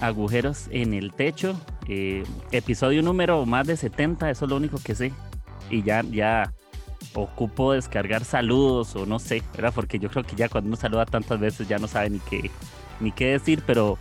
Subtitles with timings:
[0.00, 1.58] agujeros en el techo.
[1.88, 5.12] Eh, episodio número más de 70, eso es lo único que sé.
[5.70, 6.52] Y ya, ya
[7.14, 9.72] ocupo descargar saludos o no sé, ¿verdad?
[9.74, 12.50] Porque yo creo que ya cuando uno saluda tantas veces ya no sabe ni qué,
[13.00, 13.98] ni qué decir, pero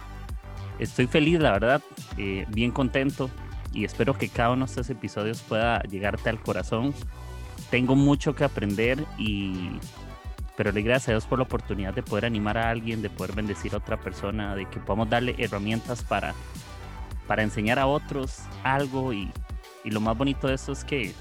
[0.80, 1.82] estoy feliz, la verdad,
[2.18, 3.30] eh, bien contento
[3.74, 6.94] y espero que cada uno de estos episodios pueda llegarte al corazón.
[7.70, 9.72] Tengo mucho que aprender y
[10.58, 13.34] pero le gracias a Dios por la oportunidad de poder animar a alguien, de poder
[13.34, 16.34] bendecir a otra persona, de que podamos darle herramientas para,
[17.28, 19.32] para enseñar a otros algo y,
[19.86, 21.14] y lo más bonito de eso es que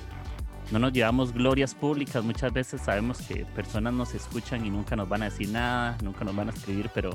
[0.73, 5.07] no nos llevamos glorias públicas, muchas veces sabemos que personas nos escuchan y nunca nos
[5.07, 7.11] van a decir nada, nunca nos van a escribir, pero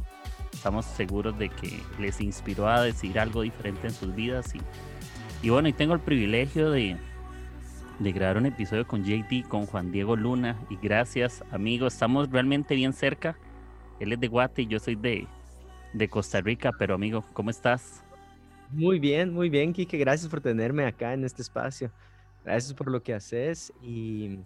[0.54, 4.62] estamos seguros de que les inspiró a decir algo diferente en sus vidas y,
[5.46, 6.98] y bueno, y tengo el privilegio de,
[8.02, 10.60] de grabar un episodio con JD, con Juan Diego Luna.
[10.72, 11.94] Y gracias, amigos.
[11.94, 13.38] Estamos realmente bien cerca.
[14.00, 15.28] Él es de Guate y yo soy de,
[15.94, 16.72] de Costa Rica.
[16.80, 18.04] Pero, amigo, ¿cómo estás?
[18.72, 20.00] Muy bien, muy bien, Kike.
[20.00, 21.92] Gracias por tenerme acá en este espacio.
[22.44, 24.40] Gracias por lo que haces y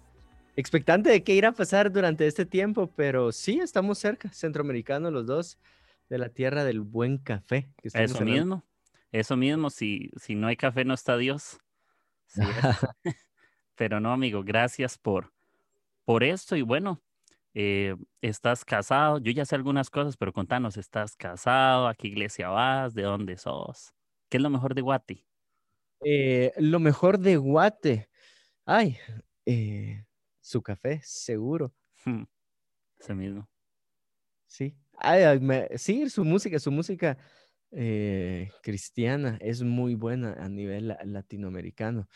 [0.57, 5.25] expectante de qué irá a pasar durante este tiempo, pero sí, estamos cerca, centroamericanos los
[5.25, 5.57] dos,
[6.09, 7.69] de la tierra del buen café.
[7.81, 8.65] eso mismo,
[9.13, 11.57] eso mismo, si, si no hay café no está Dios.
[12.25, 12.41] Sí,
[13.75, 15.33] Pero no, amigo, gracias por,
[16.05, 16.55] por esto.
[16.55, 17.01] Y bueno,
[17.53, 19.19] eh, estás casado.
[19.19, 21.87] Yo ya sé algunas cosas, pero contanos, ¿estás casado?
[21.87, 22.93] ¿A qué iglesia vas?
[22.93, 23.93] ¿De dónde sos?
[24.29, 25.25] ¿Qué es lo mejor de Guate?
[26.03, 28.09] Eh, lo mejor de Guate.
[28.65, 28.97] Ay,
[29.45, 30.05] eh,
[30.41, 31.73] su café, seguro.
[32.99, 33.49] Ese mismo.
[34.47, 34.75] Sí.
[34.97, 35.39] Ay,
[35.77, 37.17] sí, su música, su música
[38.61, 42.07] cristiana es muy buena a nivel latinoamericano.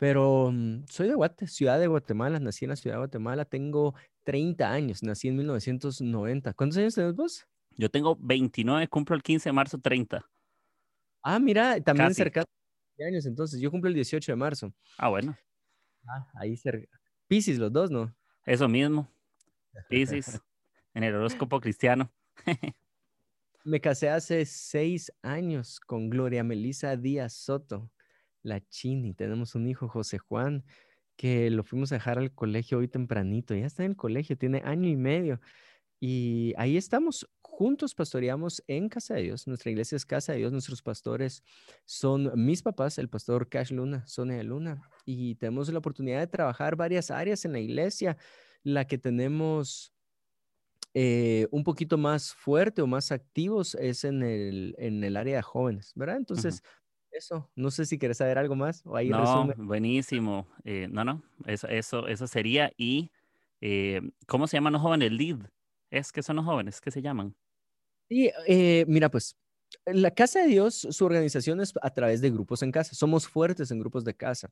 [0.00, 3.94] Pero mm, soy de Guate, ciudad de Guatemala, nací en la ciudad de Guatemala, tengo
[4.24, 6.54] 30 años, nací en 1990.
[6.54, 7.46] ¿Cuántos años tienes vos?
[7.76, 10.24] Yo tengo 29, cumplo el 15 de marzo 30.
[11.22, 12.46] Ah, mira, también cerca
[12.96, 14.72] de años entonces, yo cumplo el 18 de marzo.
[14.96, 15.36] Ah, bueno.
[16.08, 16.98] Ah, ahí cerca.
[17.28, 18.10] Piscis, los dos, ¿no?
[18.46, 19.06] Eso mismo.
[19.90, 20.40] Piscis,
[20.94, 22.10] en el horóscopo cristiano.
[23.64, 27.90] Me casé hace seis años con Gloria Melisa Díaz Soto
[28.42, 29.14] la Chini.
[29.14, 30.64] Tenemos un hijo, José Juan,
[31.16, 33.54] que lo fuimos a dejar al colegio hoy tempranito.
[33.54, 35.40] Ya está en el colegio, tiene año y medio.
[36.00, 39.46] Y ahí estamos, juntos pastoreamos en Casa de Dios.
[39.46, 40.50] Nuestra iglesia es Casa de Dios.
[40.50, 41.44] Nuestros pastores
[41.84, 44.80] son mis papás, el pastor Cash Luna, Sonia Luna.
[45.04, 48.16] Y tenemos la oportunidad de trabajar varias áreas en la iglesia.
[48.62, 49.92] La que tenemos
[50.94, 55.42] eh, un poquito más fuerte o más activos es en el, en el área de
[55.42, 56.16] jóvenes, ¿verdad?
[56.16, 56.62] Entonces,
[57.20, 60.46] eso, no sé si quieres saber algo más o ahí No, buenísimo.
[60.64, 62.72] Eh, no, no, eso, eso, eso sería.
[62.78, 63.10] Y,
[63.60, 65.12] eh, ¿cómo se llaman los jóvenes?
[65.12, 65.38] Lead.
[65.90, 66.80] ¿Es que son los jóvenes?
[66.80, 67.34] ¿Qué se llaman?
[68.08, 69.36] Sí, eh, mira, pues
[69.84, 72.94] la Casa de Dios, su organización es a través de grupos en casa.
[72.94, 74.50] Somos fuertes en grupos de casa.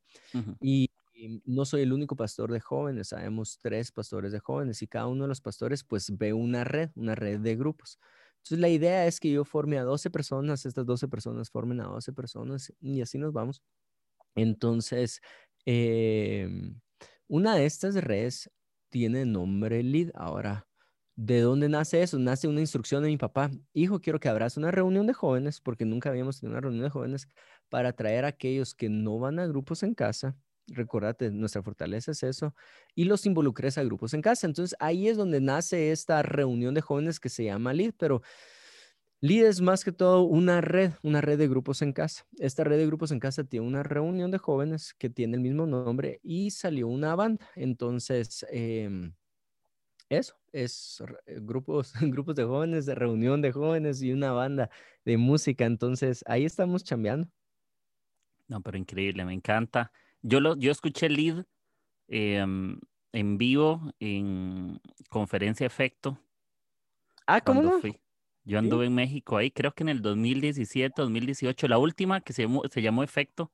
[0.61, 3.09] y, y, no soy el único pastor de jóvenes.
[3.09, 6.91] Sabemos tres pastores de jóvenes y cada uno de los pastores pues ve una red,
[6.97, 7.99] una red de grupos.
[8.39, 11.85] Entonces, la idea es que yo forme a 12 personas, estas 12 personas formen a
[11.85, 13.63] 12 personas y así nos vamos.
[14.37, 15.21] Entonces,
[15.67, 16.81] em,
[17.29, 18.51] una de estas redes
[18.91, 20.11] tiene nombre lead.
[20.15, 20.69] Ahora,
[21.17, 22.19] ¿de dónde nace eso?
[22.19, 23.51] Nace una instrucción de mi papá.
[23.75, 26.91] Hijo, quiero que abras una reunión de jóvenes, porque nunca habíamos tenido una reunión de
[26.91, 27.29] jóvenes,
[27.69, 30.37] para traer a aquellos que no van a grupos en casa
[30.69, 32.55] recordate, nuestra fortaleza es eso,
[32.95, 34.47] y los involucres a grupos en casa.
[34.47, 38.23] Entonces ahí es donde nace esta reunión de jóvenes que se llama LID, pero
[39.21, 42.27] LID es más que todo una red, una red de grupos en casa.
[42.39, 45.67] Esta red de grupos en casa tiene una reunión de jóvenes que tiene el mismo
[45.67, 47.45] nombre y salió una banda.
[47.57, 49.15] Entonces, em,
[50.09, 54.71] eso es eh, grupos, grupos de jóvenes, de reunión de jóvenes y una banda
[55.05, 55.67] de música.
[55.67, 57.29] Entonces, ahí estamos chambeando.
[58.49, 59.93] No, pero increíble, me encanta.
[60.23, 61.45] Yo, lo, yo escuché Lead
[62.09, 62.81] em,
[63.13, 66.19] en vivo en conferencia efecto.
[67.27, 67.79] Ah, ¿cómo no?
[67.81, 68.01] Fui.
[68.45, 72.43] Yo anduve en México ahí, creo que en el 2017, 2018, la última que se
[72.43, 73.53] llamó, se llamó Efecto.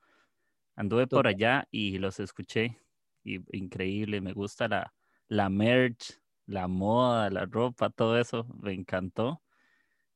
[0.77, 2.79] Anduve por allá y los escuché.
[3.25, 4.95] Y, increíble, me gusta la,
[5.27, 9.43] la merch, la moda, la ropa, todo eso, me encantó.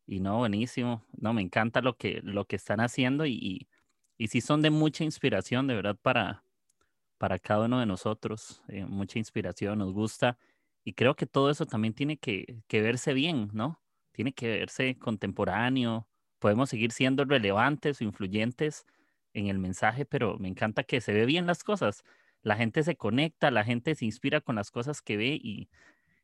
[0.07, 1.05] y no, buenísimo.
[1.13, 3.69] No, me encanta lo que, lo que están haciendo y, y,
[4.27, 6.43] sí son de mucha inspiración, de verdad, para,
[7.19, 8.63] para cada uno de nosotros.
[8.69, 10.37] Eh, mucha inspiración, nos gusta.
[10.85, 13.81] Y creo que todo eso también tiene que, que verse bien, ¿no?
[14.13, 16.09] Tiene que verse contemporáneo.
[16.41, 18.85] Podemos seguir siendo relevantes o influyentes
[19.35, 22.05] en el mensaje, pero me encanta que se ve bien las cosas.
[22.43, 25.69] La gente se conecta, la gente se inspira con las cosas que ve y,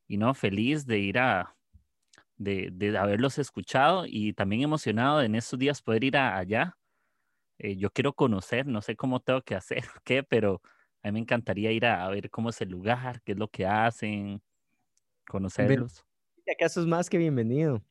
[0.08, 1.56] y no, feliz de ir a,
[2.36, 6.76] de, de, haberlos escuchado y también emocionado en estos días poder ir allá.
[7.58, 10.60] Eh, yo quiero conocer, no sé cómo tengo que hacer, qué, pero
[11.02, 13.66] a mí me encantaría ir a, ver cómo es el lugar, qué es lo que
[13.66, 14.42] hacen,
[15.26, 16.04] conocerlos.
[16.52, 17.82] ¿Acaso es más que bienvenido?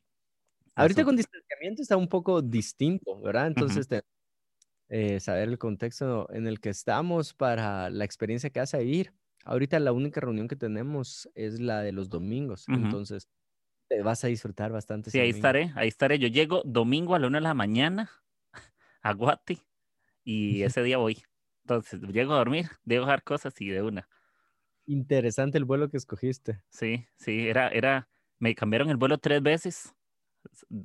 [0.76, 3.46] Ahorita con distanciamiento está un poco distinto, ¿verdad?
[3.46, 3.88] Entonces,
[4.88, 9.12] eh, saber el contexto en el que estamos para la experiencia que vas a vivir.
[9.44, 13.28] Ahorita la única reunión que tenemos es la de los domingos, entonces
[13.88, 15.10] te vas a disfrutar bastante.
[15.10, 16.18] Sí, ahí estaré, ahí estaré.
[16.18, 18.10] Yo llego domingo a la una de la mañana
[19.04, 19.40] a
[20.24, 21.22] y ese día voy.
[21.64, 24.08] Entonces, llego a dormir, debo dejar cosas y de una.
[24.86, 26.62] Interesante el vuelo que escogiste.
[26.68, 28.08] Sí, sí, era, era,
[28.38, 29.94] me cambiaron el vuelo tres veces,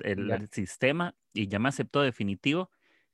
[0.04, 2.70] el, sistema, y ya me aceptó definitivo.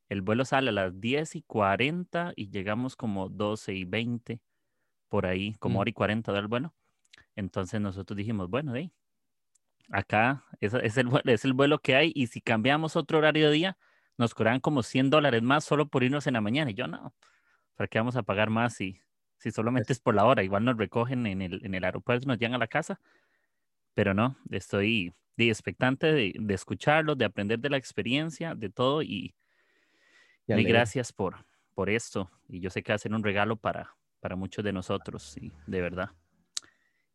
[0.09, 4.41] El vuelo sale a las 10 y 40 y llegamos como 12 y 20,
[5.09, 5.79] por ahí, como mm.
[5.79, 6.75] hora y 40 del vuelo.
[7.35, 8.93] Entonces nosotros dijimos, bueno, ahí
[9.91, 13.55] acá es, es, el, es el vuelo que hay y si cambiamos otro horario de
[13.55, 13.79] día,
[14.19, 16.71] nos cobran como 100 dólares más solo por irnos en la mañana.
[16.71, 17.15] Y yo no,
[17.75, 19.01] ¿para qué vamos a pagar más si,
[19.39, 20.43] si solamente es por la hora?
[20.43, 23.01] Igual nos recogen en el, en el aeropuerto, nos llegan a la casa.
[23.95, 29.03] Pero no, estoy de expectante de, de escucharlo, de aprender de la experiencia, de todo.
[29.03, 29.35] Y,
[30.47, 32.31] y gracias por, por esto.
[32.49, 35.53] Y yo sé que va a ser un regalo para, para muchos de nosotros, y
[35.67, 36.11] de verdad.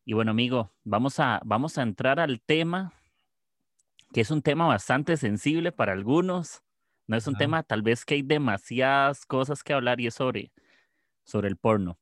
[0.06, 2.94] Y bueno, amigo, vamos a, vamos a entrar al tema,
[4.13, 6.63] que es un tema bastante sensible para algunos.
[7.07, 10.51] No es un tema tal vez que hay demasiadas cosas que hablar y es sobre,
[11.25, 12.00] sobre el porno,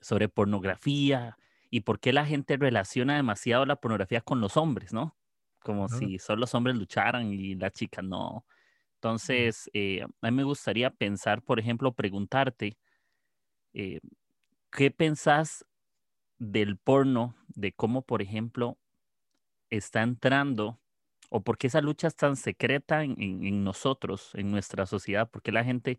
[0.00, 1.38] sobre pornografía
[1.70, 5.16] y por qué la gente relaciona demasiado la pornografía con los hombres, ¿no?
[5.60, 8.46] Como si solo los hombres lucharan y las chicas no.
[8.94, 12.78] Entonces, eh, a mí me gustaría pensar, por ejemplo, preguntarte,
[13.74, 14.00] eh,
[14.70, 15.64] ¿qué pensás
[16.38, 18.78] del porno, de cómo, por ejemplo,
[19.70, 20.80] está entrando
[21.28, 25.52] o por qué esa lucha es tan secreta en, nosotros, en nuestra sociedad, por qué
[25.52, 25.98] la gente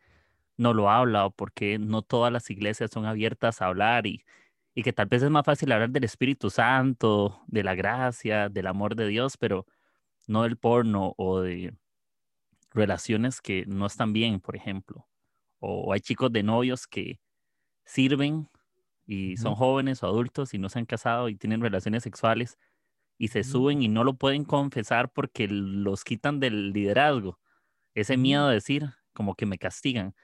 [0.58, 4.26] no lo habla o por qué no todas las iglesias son abiertas a hablar y,
[4.74, 8.68] y que tal vez es más fácil hablar del Espíritu Santo, de la gracia, del
[8.68, 9.66] amor de Dios, pero
[10.28, 11.74] no del porno o de
[12.72, 15.08] relaciones que no están bien, por ejemplo.
[15.60, 17.20] O hay chicos de novios que
[17.86, 18.50] sirven
[19.06, 22.58] y son jóvenes o adultos y no se han casado y tienen relaciones sexuales
[23.20, 27.38] y se suben y no lo pueden confesar porque los quitan del liderazgo.
[27.94, 30.16] Ese miedo de decir, como que me castigan.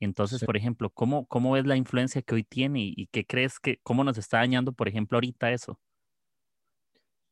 [0.00, 3.80] Entonces, por ejemplo, ¿cómo, ¿cómo es la influencia que hoy tiene y, qué crees que,
[3.82, 5.80] cómo nos está dañando, por ejemplo, ahorita eso?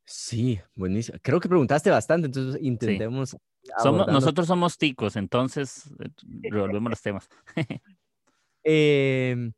[0.06, 1.18] Sí, buenísimo.
[1.22, 3.36] Creo que preguntaste bastante, entonces intentemos.
[3.82, 6.08] Somos, nosotros somos ticos, entonces eh,
[6.50, 7.28] revolvemos los temas.
[8.64, 9.52] eh,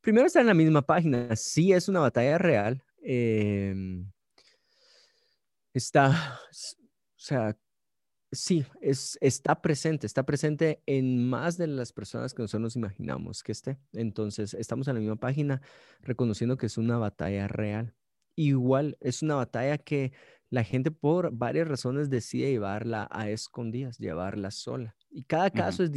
[0.00, 1.34] primero está en la misma página.
[1.34, 2.84] Sí, es una batalla real.
[3.02, 4.08] Em,
[5.74, 7.56] está, o sea,
[8.30, 13.42] sí, es, está presente, está presente en más de las personas que nosotros nos imaginamos
[13.42, 13.78] que esté.
[13.92, 15.62] Entonces, estamos en la misma página
[16.00, 17.94] reconociendo que es una batalla real.
[18.34, 20.12] Igual, es una batalla que
[20.48, 24.96] la gente por varias razones decide llevarla a escondidas, llevarla sola.
[25.10, 25.90] Y cada caso es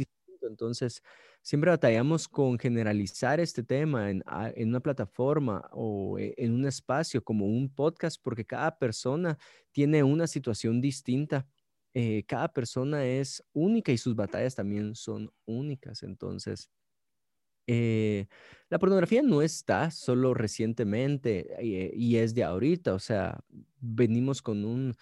[0.48, 1.02] Entonces,
[1.42, 4.22] siempre batallamos con generalizar este tema en,
[4.68, 9.38] una plataforma o e, en un espacio como un podcast, porque cada persona
[9.72, 11.46] tiene una situación distinta.
[11.94, 16.02] Eh, cada persona es única y sus batallas también son únicas.
[16.02, 16.68] Entonces,
[17.68, 18.26] eh,
[18.68, 23.40] la pornografía no está solo recientemente eh, y es de ahorita, o sea,
[23.80, 24.94] venimos con un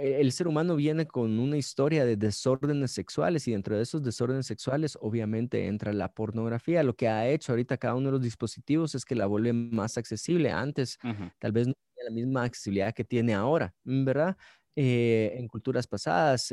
[0.00, 4.46] el ser humano viene con una historia de desórdenes sexuales y dentro de esos desórdenes
[4.46, 6.82] sexuales obviamente entra la pornografía.
[6.82, 9.98] Lo que ha hecho ahorita cada uno de los dispositivos es que la vuelve más
[9.98, 10.50] accesible.
[10.50, 10.98] Antes
[11.38, 14.36] tal vez no tenía la misma accesibilidad que tiene ahora, ¿verdad?
[14.76, 16.50] Eh, en culturas pasadas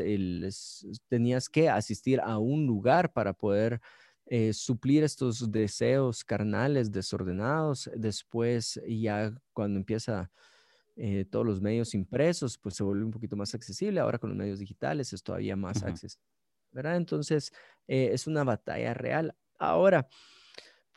[1.08, 3.82] tenías que asistir a un lugar para poder
[4.26, 7.90] eh, suplir estos deseos carnales desordenados.
[7.96, 10.32] Después ya cuando empieza
[11.02, 14.02] eh, todos los medios impresos, pues se vuelve un poquito más accesible.
[14.02, 16.28] Ahora con los medios digitales es todavía más accesible,
[16.72, 16.98] ¿verdad?
[16.98, 17.54] Entonces,
[17.88, 19.34] eh, es una batalla real.
[19.58, 20.10] Ahora,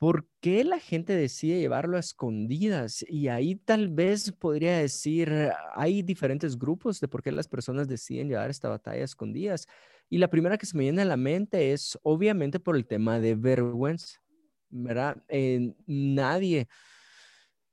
[0.01, 3.05] ¿por qué la gente decide llevarlo a escondidas?
[3.09, 8.29] Y ahí tal vez podría decir, hay diferentes grupos de por qué las personas deciden
[8.29, 9.69] llevar esta batalla a escondidas.
[10.11, 13.21] Y la primera que se me viene a la mente es obviamente por el tema
[13.21, 14.21] de vergüenza,
[14.69, 15.23] ¿verdad?
[15.29, 16.67] Eh, nadie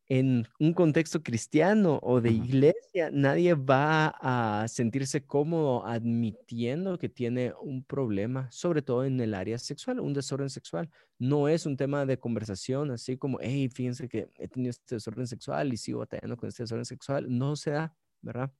[0.09, 7.53] en un contexto cristiano o de iglesia, nadie va a sentirse cómodo admitiendo que tiene
[7.61, 10.89] un problema, sobre todo en el área sexual, un desorden sexual.
[11.19, 15.27] No es un tema de conversación, así como, hey, fíjense que he tenido este desorden
[15.27, 17.27] sexual y sigo batallando con este desorden sexual.
[17.29, 18.51] No se da, ¿verdad?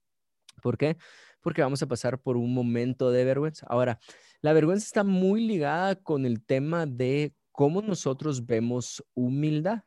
[0.61, 0.97] ¿Por qué?
[1.41, 3.65] Porque vamos a pasar por un momento de vergüenza.
[3.69, 3.99] Ahora,
[4.41, 9.83] la vergüenza está muy ligada con el tema de cómo nosotros vemos humildad.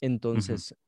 [0.00, 0.85] Entonces, Mm.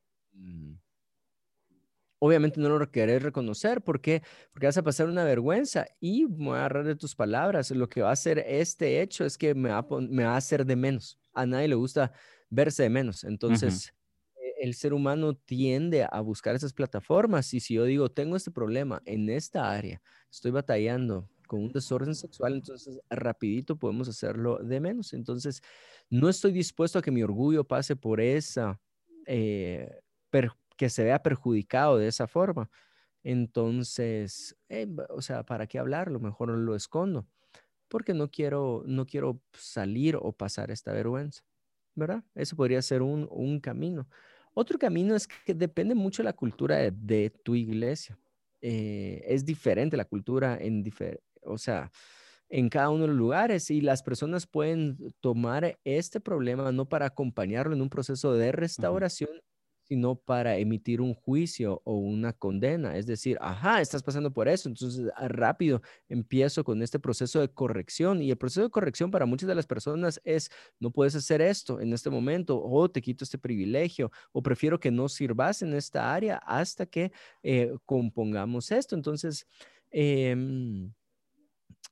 [2.18, 3.82] Obviamente no lo querés reconocer.
[3.82, 4.22] ¿Por qué?
[4.52, 7.70] Porque vas a pasar una vergüenza y me voy a agarrar de tus palabras.
[7.70, 10.36] Lo que va a hacer este hecho es que me va, a, me va a
[10.36, 11.18] hacer de menos.
[11.32, 12.12] A nadie le gusta
[12.50, 13.24] verse de menos.
[13.24, 13.94] Entonces,
[14.36, 17.52] e, el ser humano tiende a buscar esas plataformas.
[17.54, 22.14] Y si yo digo, tengo este problema en esta área, estoy batallando con un desorden
[22.14, 25.14] sexual, entonces rapidito podemos hacerlo de menos.
[25.14, 25.62] Entonces,
[26.10, 28.78] no estoy dispuesto a que mi orgullo pase por esa
[29.24, 29.98] eh,
[30.76, 32.70] que se vea perjudicado de esa forma.
[33.22, 36.20] Entonces, eh, o sea, ¿para qué hablarlo?
[36.20, 37.26] Mejor lo escondo,
[37.88, 41.42] porque no quiero, no quiero salir o pasar esta vergüenza,
[41.94, 42.24] ¿verdad?
[42.34, 44.08] Eso podría ser un, camino.
[44.54, 48.18] Otro camino es que depende mucho de la cultura de, tu iglesia.
[48.60, 50.84] Eh, es diferente la cultura en,
[51.42, 51.90] o sea,
[52.48, 57.06] en cada uno de los lugares y las personas pueden tomar este problema no para
[57.06, 59.30] acompañarlo en un proceso de restauración,
[59.88, 62.96] sino para emitir un juicio o una condena.
[62.96, 67.48] Es decir, ajá, estás pasando por eso, entonces ah, rápido empiezo con este proceso de
[67.48, 68.22] corrección.
[68.22, 71.80] Y el proceso de corrección para muchas de las personas es, no puedes hacer esto
[71.80, 76.14] en este momento, o te quito este privilegio, o prefiero que no sirvas en esta
[76.14, 78.94] área hasta que eh, compongamos esto.
[78.94, 79.46] Entonces,
[79.90, 80.36] eh,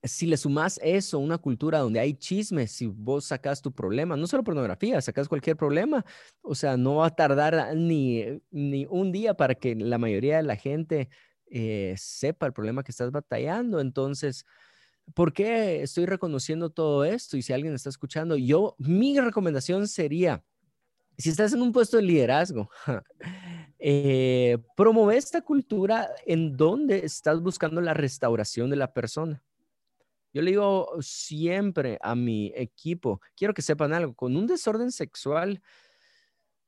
[0.03, 4.27] si le sumas eso, una cultura donde hay chismes, si vos sacas tu problema, no
[4.27, 6.05] solo pornografía, sacas cualquier problema,
[6.43, 10.43] o sea, no va a tardar ni, ni un día para que la mayoría de
[10.43, 11.09] la gente
[11.51, 13.81] eh, sepa el problema que estás batallando.
[13.81, 14.45] Entonces,
[15.15, 17.37] ¿por qué estoy reconociendo todo esto?
[17.37, 20.45] Y si alguien está escuchando, yo, mi recomendación sería,
[21.19, 22.71] si estás en un puesto de liderazgo,
[23.79, 29.43] eh, promueve esta cultura en donde estás buscando la restauración de la persona.
[30.37, 35.63] Yo le digo siempre a mi equipo, quiero que sepan algo, con un desorden sexual,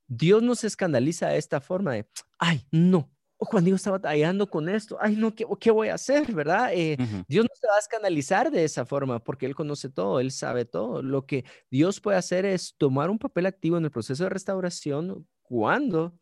[0.06, 2.08] Dios no se escandaliza de esta forma de,
[2.38, 6.32] ay, no, Juan Diego está batallando con esto, ay, no, ¿qué, qué voy a hacer?
[6.32, 6.70] ¿Verdad?
[6.72, 6.96] Eh,
[7.28, 10.64] Dios no se va a escandalizar de esa forma porque Él conoce todo, Él sabe
[10.64, 11.02] todo.
[11.02, 15.28] Lo que Dios puede hacer es tomar un papel activo en el proceso de restauración
[15.42, 16.18] cuando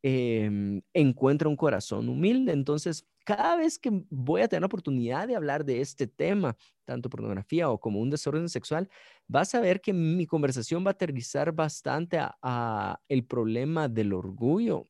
[0.00, 2.52] em, encuentra un corazón humilde.
[2.52, 7.10] Entonces, cada vez que voy a tener la oportunidad de hablar de este tema, tanto
[7.10, 8.88] pornografía o como un desorden sexual,
[9.26, 14.84] vas a ver que mi conversación va a aterrizar bastante a, el problema del orgullo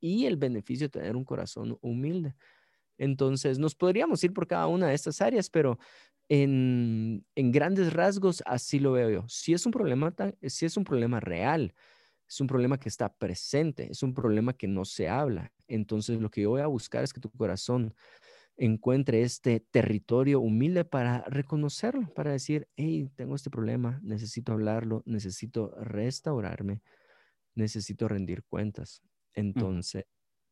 [0.00, 2.36] y el beneficio de tener un corazón humilde.
[2.98, 5.76] Entonces, nos podríamos ir por cada una de estas áreas, pero
[6.28, 9.24] en, en grandes rasgos así lo veo yo.
[9.28, 11.74] Si es un problema, si es un problema real,
[12.28, 15.52] es un problema que está presente, es un problema que no se habla.
[15.74, 17.94] Entonces lo que yo voy a buscar es que tu corazón
[18.56, 25.74] encuentre este territorio humilde para reconocerlo, para decir, hey, tengo este problema, necesito hablarlo, necesito
[25.80, 26.82] restaurarme,
[27.54, 29.02] necesito rendir cuentas.
[29.34, 30.04] Entonces,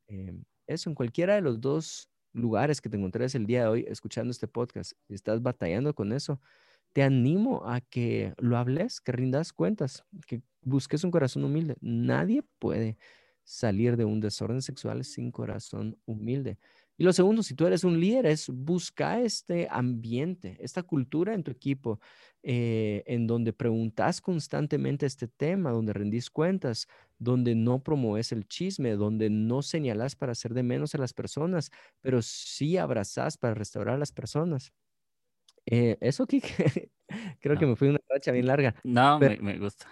[0.08, 3.84] em, eso en cualquiera de los dos lugares que te encontres el día de hoy
[3.88, 6.40] escuchando este podcast, si estás batallando con eso,
[6.92, 11.76] te animo a que lo hables, que rindas cuentas, que busques un corazón humilde.
[11.80, 12.98] Nadie puede
[13.50, 16.56] salir de un desorden sexual sin corazón humilde.
[16.96, 21.42] Y lo segundo, si tú eres un líder, es buscar este ambiente, esta cultura en
[21.42, 21.98] tu equipo,
[22.42, 26.86] eh, en donde preguntas constantemente este tema, donde rendís cuentas,
[27.18, 31.72] donde no promueves el chisme, donde no señalas para hacer de menos a las personas,
[32.02, 34.72] pero sí abrazas para restaurar a las personas.
[35.66, 36.90] Eh, eso, Kike,
[37.40, 38.76] creo que me fui una racha bien larga.
[38.84, 39.86] No, me, gusta.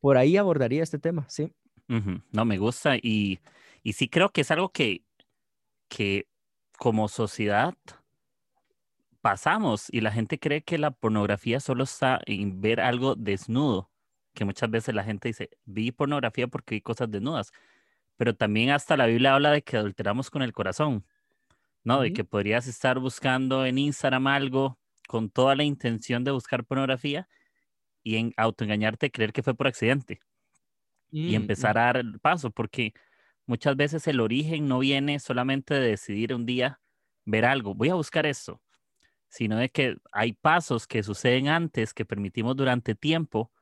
[0.00, 1.52] Por ahí abordaría este tema, sí.
[2.30, 3.40] No, me gusta y,
[3.82, 5.02] y sí creo que es algo que,
[5.88, 6.28] que
[6.78, 7.74] como sociedad
[9.20, 13.90] pasamos y la gente cree que la pornografía solo está en ver algo desnudo,
[14.34, 17.52] que muchas veces la gente dice, vi pornografía porque vi cosas desnudas,
[18.16, 21.04] pero también hasta la Biblia habla de que adulteramos con el corazón,
[21.84, 22.00] ¿no?
[22.02, 24.78] De que podrías estar buscando en Instagram algo
[25.08, 27.28] con toda la intención de buscar pornografía
[28.04, 30.20] y en autoengañarte, creer que fue por accidente.
[31.10, 32.92] Y empezar a dar el paso, porque
[33.46, 36.80] muchas veces el origen no viene solamente de decidir un día
[37.24, 38.62] ver algo, voy a buscar esto,
[39.28, 43.52] sino de que hay pasos que suceden antes que permitimos durante tiempo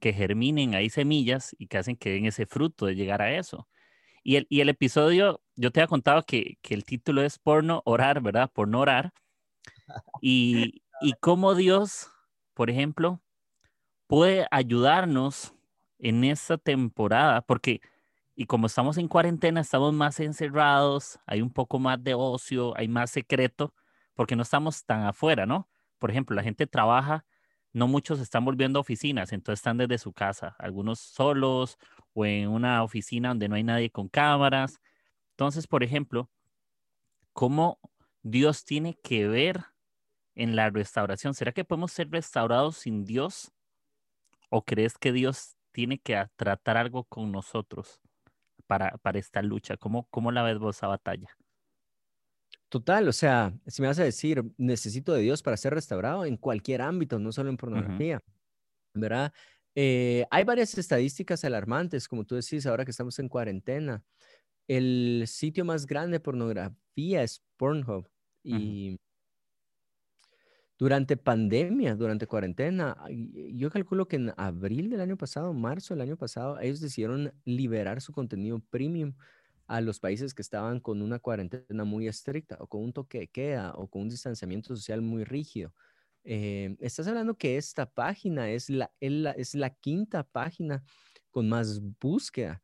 [0.00, 3.68] que germinen ahí semillas y que hacen que den ese fruto de llegar a eso.
[4.22, 7.82] Y el, y el episodio, yo te había contado que, que el título es Porno
[7.84, 8.50] Orar, ¿verdad?
[8.52, 9.12] Porno Orar.
[10.22, 12.12] Y, y cómo Dios,
[12.54, 13.22] por ejemplo,
[14.06, 15.54] puede ayudarnos
[16.00, 17.80] en esta temporada, porque,
[18.34, 22.88] y como estamos en cuarentena, estamos más encerrados, hay un poco más de ocio, hay
[22.88, 23.74] más secreto,
[24.14, 25.68] porque no estamos tan afuera, ¿no?
[25.98, 27.24] Por ejemplo, la gente trabaja,
[27.72, 31.78] no muchos están volviendo a oficinas, entonces están desde su casa, algunos solos
[32.14, 34.80] o en una oficina donde no hay nadie con cámaras.
[35.32, 36.28] Entonces, por ejemplo,
[37.32, 37.78] ¿cómo
[38.22, 39.64] Dios tiene que ver
[40.34, 41.34] en la restauración?
[41.34, 43.52] ¿Será que podemos ser restaurados sin Dios?
[44.48, 48.00] ¿O crees que Dios tiene que tratar algo con nosotros
[48.66, 49.76] para, para esta lucha?
[49.76, 51.28] ¿Cómo, ¿Cómo la ves vos esa batalla?
[52.68, 56.36] Total, o sea, si me vas a decir, necesito de Dios para ser restaurado en
[56.36, 58.20] cualquier ámbito, no solo en pornografía,
[58.94, 59.32] ¿verdad?
[59.74, 64.04] Eh, hay varias estadísticas alarmantes, como tú decís, ahora que estamos en cuarentena.
[64.68, 68.08] El sitio más grande de pornografía es Pornhub.
[68.44, 69.00] Y
[70.80, 72.96] durante pandemia, durante cuarentena,
[73.52, 78.00] yo calculo que en abril del año pasado, marzo del año pasado, ellos decidieron liberar
[78.00, 79.12] su contenido premium
[79.66, 83.28] a los países que estaban con una cuarentena muy estricta o con un toque de
[83.28, 85.74] queda o con un distanciamiento social muy rígido.
[86.24, 90.82] Eh, estás hablando que esta página es la, es la quinta página
[91.30, 92.62] con más búsqueda,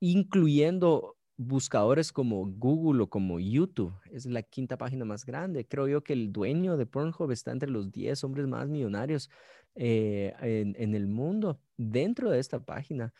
[0.00, 3.94] incluyendo buscadores como Google o como YouTube.
[4.10, 5.66] Es la quinta página más grande.
[5.66, 9.30] Creo yo que el dueño de Pornhub está entre los 10 hombres más millonarios
[9.76, 13.14] eh, en, el mundo dentro de esta página.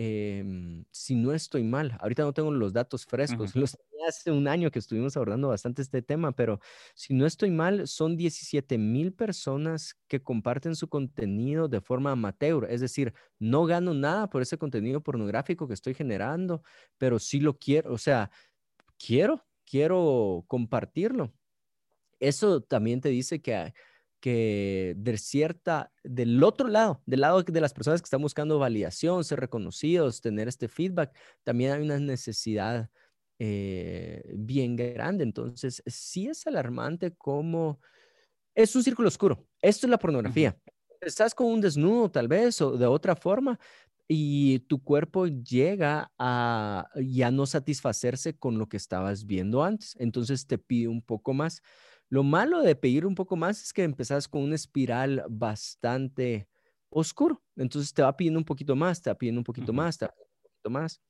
[0.00, 4.46] Em, si no estoy mal, ahorita no tengo los datos frescos, los tenía hace un
[4.46, 6.60] año que estuvimos abordando bastante este tema, pero
[6.94, 12.64] si no estoy mal, son 17 mil personas que comparten su contenido de forma amateur,
[12.70, 16.62] es decir, no gano nada por ese contenido pornográfico que estoy generando,
[16.96, 18.30] pero sí lo quiero, o sea,
[19.04, 21.34] quiero, quiero compartirlo.
[22.20, 23.74] Eso también te dice que
[24.20, 29.24] que de cierta, del otro lado, del lado de las personas que están buscando validación,
[29.24, 32.90] ser reconocidos, tener este feedback, también hay una necesidad
[33.38, 35.24] eh, bien grande.
[35.24, 37.80] Entonces, sí es alarmante como
[38.54, 39.46] es un círculo oscuro.
[39.62, 40.58] Esto es la pornografía.
[41.00, 43.58] Estás con un desnudo tal vez o de otra forma
[44.08, 49.94] y tu cuerpo llega a ya no satisfacerse con lo que estabas viendo antes.
[50.00, 51.62] Entonces te pide un poco más.
[52.10, 56.48] Lo malo de pedir un poco más es que empezás con una espiral bastante
[56.90, 57.42] oscuro.
[57.56, 60.12] Entonces te va pidiendo un poquito más, te va pidiendo un poquito más, te va
[60.12, 61.00] pidiendo un poquito más.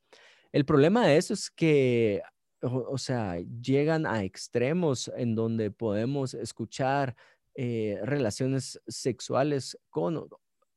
[0.52, 2.22] El problema de eso es que,
[2.62, 7.14] o, sea, llegan a extremos en donde podemos escuchar
[7.54, 10.28] eh, relaciones sexuales con...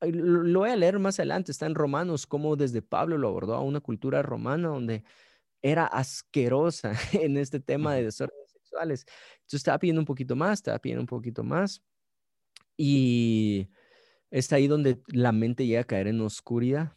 [0.01, 3.61] Lo voy a leer más adelante, está en Romanos, como desde Pablo lo abordó a
[3.61, 5.03] una cultura romana donde
[5.61, 8.40] era asquerosa en este tema de desorden
[8.79, 9.05] entonces
[9.51, 11.81] estaba pidiendo un poquito más, estaba pidiendo un poquito más.
[12.77, 13.69] Y
[14.29, 16.93] es ahí donde la mente llega a caer en oscuridad.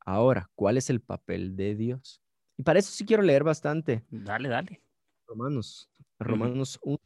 [0.00, 2.22] Ahora, ¿cuál es el papel de Dios?
[2.56, 4.04] Y para eso sí quiero leer bastante.
[4.10, 4.82] Dale, dale.
[5.26, 6.98] Romanos, Romanos 1.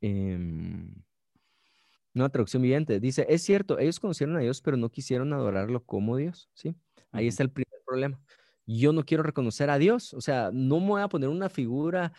[0.00, 1.02] Em,
[2.14, 3.00] una traducción viviente.
[3.00, 6.76] Dice, es cierto, ellos conocieron a Dios, pero no quisieron adorarlo como Dios, ¿sí?
[7.10, 8.20] Ahí está el primer problema
[8.66, 12.12] yo no quiero reconocer a Dios, o sea, no me voy a poner una figura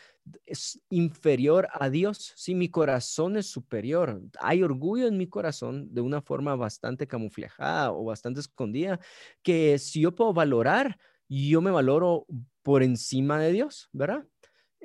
[0.90, 6.22] inferior a Dios, si mi corazón es superior, hay orgullo en mi corazón de una
[6.22, 9.00] forma bastante camuflajada o bastante escondida,
[9.42, 12.26] que si yo puedo valorar, yo me valoro
[12.62, 14.26] por encima de Dios, ¿verdad?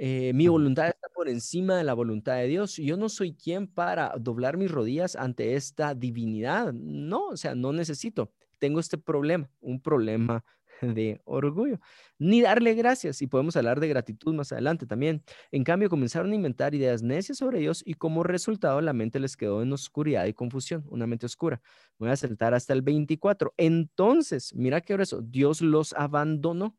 [0.02, 2.76] Eh, mi voluntad está por encima de la voluntad de Dios.
[2.76, 6.72] Yo no soy quien para doblar mis rodillas ante esta divinidad.
[6.72, 8.32] No, o sea, no necesito.
[8.58, 10.42] Tengo este problema, un problema
[10.80, 11.80] de orgullo,
[12.18, 13.22] ni darle gracias.
[13.22, 15.22] Y podemos hablar de gratitud más adelante también.
[15.50, 19.36] En cambio, comenzaron a inventar ideas necias sobre Dios y como resultado la mente les
[19.36, 21.60] quedó en oscuridad y confusión, una mente oscura.
[21.98, 23.54] Voy a saltar hasta el 24.
[23.56, 26.76] Entonces, mira qué eso, Dios los abandonó.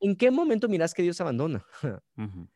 [0.00, 1.64] ¿En qué momento miras que Dios abandona?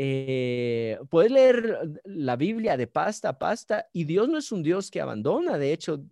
[0.00, 4.92] Eh, puedes leer la Biblia de pasta a pasta y Dios no es un Dios
[4.92, 5.58] que abandona.
[5.58, 6.04] De hecho,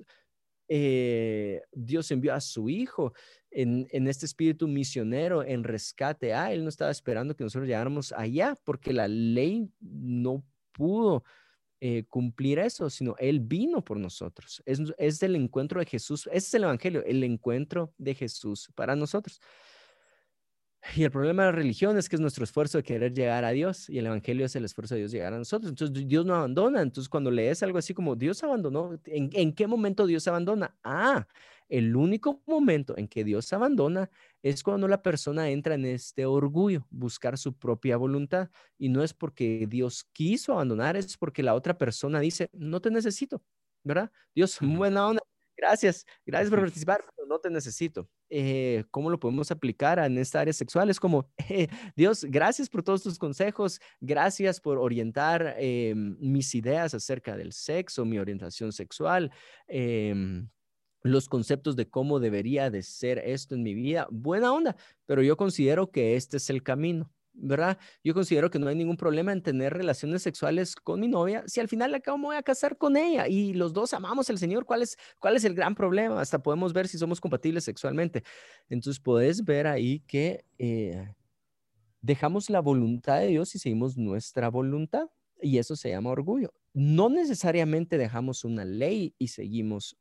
[0.66, 3.12] eh, Dios envió a su Hijo
[3.56, 6.34] en, este espíritu misionero, en rescate.
[6.34, 11.24] Ah, Él no estaba esperando que nosotros llegáramos allá porque la ley no pudo
[11.80, 14.62] eh, cumplir eso, sino Él vino por nosotros.
[14.66, 18.94] Es, es el encuentro de Jesús, ese es el Evangelio, el encuentro de Jesús para
[18.94, 19.40] nosotros.
[20.94, 23.50] Y el problema de la religión es que es nuestro esfuerzo de querer llegar a
[23.50, 25.70] Dios y el Evangelio es el esfuerzo de Dios llegar a nosotros.
[25.70, 26.80] Entonces Dios no abandona.
[26.80, 30.76] Entonces cuando lees algo así como Dios abandonó, ¿en, en qué momento Dios abandona?
[30.84, 31.26] Ah,
[31.68, 34.10] el único momento en que Dios abandona
[34.42, 38.50] es cuando la persona entra en este orgullo, buscar su propia voluntad.
[38.78, 42.90] Y no es porque Dios quiso abandonar, es porque la otra persona dice, no te
[42.90, 43.42] necesito,
[43.82, 44.12] ¿verdad?
[44.34, 45.22] Dios, buena onda,
[45.56, 48.08] gracias, gracias por participar, pero no te necesito.
[48.28, 50.90] Eh, ¿Cómo lo podemos aplicar en esta área sexual?
[50.90, 51.30] Es como,
[51.96, 58.04] Dios, gracias por todos tus consejos, gracias por orientar em, mis ideas acerca del sexo,
[58.04, 59.30] mi orientación sexual.
[59.68, 60.48] Em,
[61.02, 65.36] los conceptos de cómo debería de ser esto en mi vida, buena onda, pero yo
[65.36, 67.78] considero que este es el camino, ¿verdad?
[68.02, 71.60] Yo considero que no hay ningún problema en tener relaciones sexuales con mi novia si
[71.60, 74.64] al final acabo me voy a casar con ella y los dos amamos al Señor,
[74.64, 76.20] ¿cuál es, cuál es el gran problema?
[76.20, 78.22] Hasta podemos ver si somos compatibles sexualmente.
[78.68, 81.08] Entonces, puedes ver ahí que eh,
[82.00, 85.08] dejamos la voluntad de Dios y seguimos nuestra voluntad.
[85.40, 86.54] Y eso se llama orgullo.
[86.72, 89.96] No necesariamente dejamos una ley y seguimos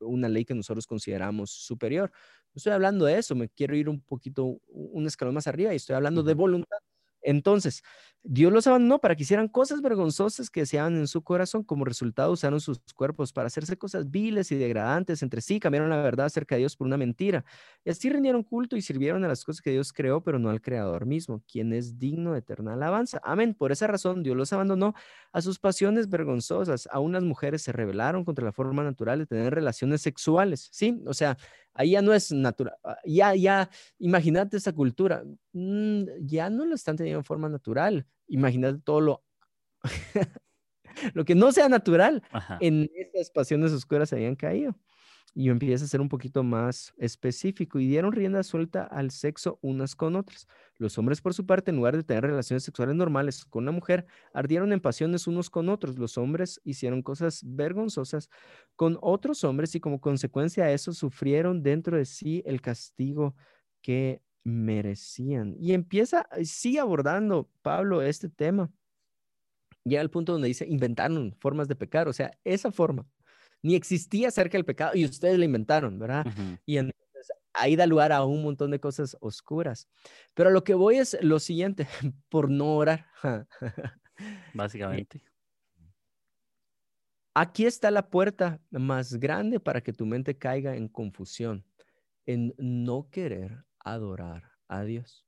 [0.00, 2.10] una ley que nosotros consideramos superior.
[2.54, 5.76] No estoy hablando de eso, me quiero ir un poquito, un escalón más arriba y
[5.76, 6.78] estoy hablando de voluntad.
[7.22, 7.82] Entonces,
[8.22, 11.64] Dios los abandonó para que hicieran cosas vergonzosas que deseaban en su corazón.
[11.64, 15.58] Como resultado, usaron sus cuerpos para hacerse cosas viles y degradantes entre sí.
[15.58, 17.44] Cambiaron la verdad acerca de Dios por una mentira.
[17.82, 20.60] Y así rindieron culto y sirvieron a las cosas que Dios creó, pero no al
[20.60, 23.20] Creador mismo, quien es digno de eterna alabanza.
[23.24, 23.54] Amén.
[23.54, 24.94] Por esa razón, Dios los abandonó
[25.32, 26.88] a sus pasiones vergonzosas.
[26.92, 30.68] Aún las mujeres se rebelaron contra la forma natural de tener relaciones sexuales.
[30.72, 31.38] Sí, o sea,
[31.74, 32.74] ahí ya no es natural.
[32.84, 35.24] Ah, ya, ya, imagínate esa cultura.
[35.52, 39.24] Mm, ya no lo están teniendo en forma natural imagínate todo lo,
[41.14, 42.22] lo que no sea natural
[42.60, 44.74] en esas pasiones oscuras habían caído.
[45.34, 49.58] Y yo empiezo a ser un poquito más específico y dieron rienda suelta al sexo
[49.62, 50.48] unas con otras.
[50.76, 54.06] Los hombres, por su parte, en lugar de tener relaciones sexuales normales con la mujer,
[54.34, 55.98] ardieron en pasiones unos con otros.
[55.98, 58.28] Los hombres hicieron cosas vergonzosas
[58.74, 63.36] con otros hombres y como consecuencia de eso sufrieron dentro de sí el castigo
[63.82, 65.54] que merecían.
[65.58, 68.70] Y empieza, sigue abordando Pablo este tema.
[69.84, 73.06] Llega al punto donde dice, inventaron formas de pecar, o sea, esa forma
[73.62, 76.26] ni existía cerca del pecado y ustedes la inventaron, ¿verdad?
[76.66, 79.88] Y entonces ahí da lugar a un montón de cosas oscuras.
[80.34, 81.86] Pero lo que voy es lo siguiente,
[82.28, 83.06] por no orar.
[84.54, 85.22] Básicamente.
[87.34, 91.64] Aquí está la puerta más grande para que tu mente caiga en confusión,
[92.26, 95.26] en no querer adorar a Dios,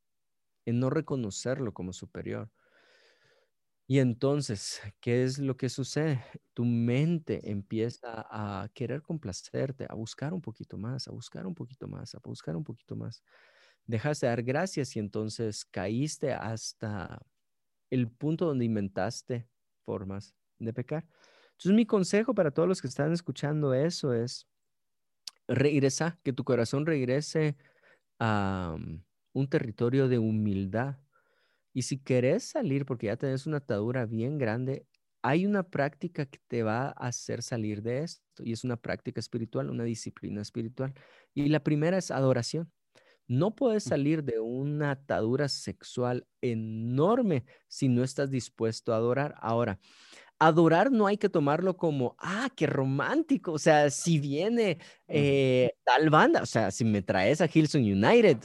[0.66, 2.50] en no reconocerlo como superior.
[3.88, 6.24] Y entonces, ¿qué es lo que sucede?
[6.54, 11.88] Tu mente empieza a querer complacerte, a buscar un poquito más, a buscar un poquito
[11.88, 13.22] más, a buscar un poquito más.
[13.86, 17.20] Dejas de dar gracias y entonces caíste hasta
[17.90, 19.48] el punto donde inventaste
[19.84, 21.06] formas de pecar.
[21.52, 24.48] Entonces, mi consejo para todos los que están escuchando eso es,
[25.48, 27.56] regresa, que tu corazón regrese
[28.20, 28.76] a
[29.34, 30.98] un territorio de humildad.
[31.72, 34.86] Y si querés salir, porque ya tenés una atadura bien grande,
[35.22, 38.42] hay una práctica que te va a hacer salir de esto.
[38.44, 40.94] Y es una práctica espiritual, una disciplina espiritual.
[41.34, 42.72] Y la primera es adoración.
[43.28, 49.36] No puedes salir de una atadura sexual enorme si no estás dispuesto a adorar.
[49.40, 49.78] Ahora,
[50.46, 53.52] adorar no hay que tomarlo como, ah, qué romántico.
[53.52, 54.78] O sea, si viene
[55.08, 58.38] eh, tal banda, o sea, si me traes a Hilson United,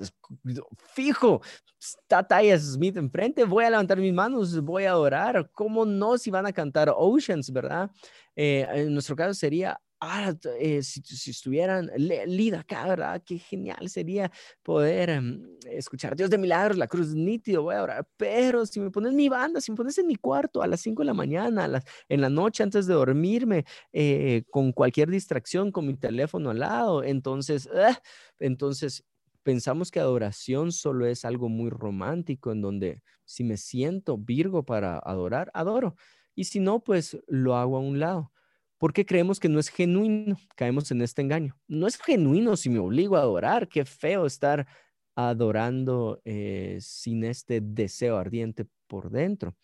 [0.94, 1.42] fijo,
[1.80, 5.50] está Tyus Smith enfrente, voy a levantar mis manos, voy a adorar.
[5.54, 7.90] ¿Cómo no si van a cantar Oceans, verdad?
[8.36, 13.24] Eh, en nuestro caso sería ah, eh, si, estuvieran Lida acá, ¿verdad?
[13.26, 14.32] Qué genial sería
[14.64, 18.08] poder em, escuchar Dios de milagros, la cruz nítido, voy a orar.
[18.18, 21.02] Pero si me pones mi banda, si me pones en mi cuarto a las 5
[21.02, 25.96] de la mañana, en la noche antes de dormirme, eh, con cualquier distracción, con mi
[25.96, 28.00] teléfono al lado, entonces, ah,
[28.40, 29.04] entonces
[29.44, 35.00] pensamos que adoración solo es algo muy romántico, en donde si me siento Virgo para
[35.00, 35.96] adorar, adoro.
[36.36, 38.32] Y si no, pues lo hago a un lado
[38.78, 41.58] porque creemos que no es genuino, caemos en este engaño.
[41.68, 44.68] No es genuino si me obligo a adorar, qué feo estar
[45.16, 49.56] adorando eh, sin este deseo ardiente por dentro.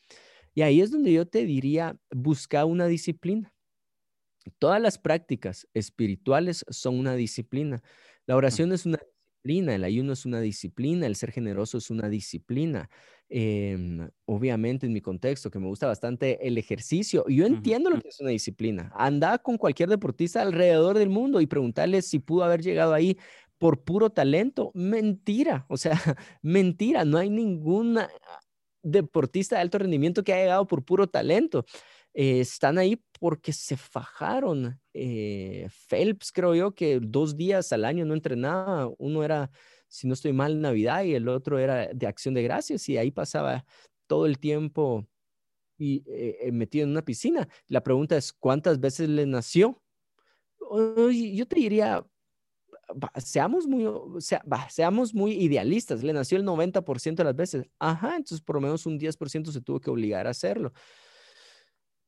[0.55, 3.53] Y ahí es donde yo te diría, busca una disciplina.
[4.59, 7.81] Todas las prácticas espirituales son una disciplina.
[8.25, 8.99] La oración es una
[9.43, 12.89] disciplina, el ayuno es una disciplina, el ser generoso es una disciplina.
[13.29, 18.07] Em, obviamente en mi contexto, que me gusta bastante el ejercicio, yo entiendo lo que
[18.07, 18.91] es una disciplina.
[18.95, 23.17] Anda con cualquier deportista alrededor del mundo y preguntarle si pudo haber llegado ahí
[23.57, 24.71] por puro talento.
[24.75, 25.91] Mentira, o sea,
[26.41, 28.09] mentira, no hay ninguna
[28.81, 31.65] deportista de alto rendimiento que haya llegado por puro talento.
[32.13, 34.79] Eh, están ahí porque se fajaron.
[34.93, 38.89] Eh, Phelps, creo yo, que dos días al año no entrenaba.
[38.97, 39.49] Uno era,
[39.87, 43.11] si no estoy mal, Navidad y el otro era de Acción de Gracias y ahí
[43.11, 43.65] pasaba
[44.07, 45.07] todo el tiempo
[45.77, 47.47] y, eh, metido en una piscina.
[47.67, 49.81] La pregunta es, ¿cuántas veces le nació?
[50.59, 52.05] Yo te diría,
[53.17, 53.85] seamos muy,
[54.69, 56.03] seamos muy idealistas.
[56.03, 57.65] Le nació el 90% de las veces.
[57.79, 60.73] Ajá, entonces por lo menos un 10% se tuvo que obligar a hacerlo.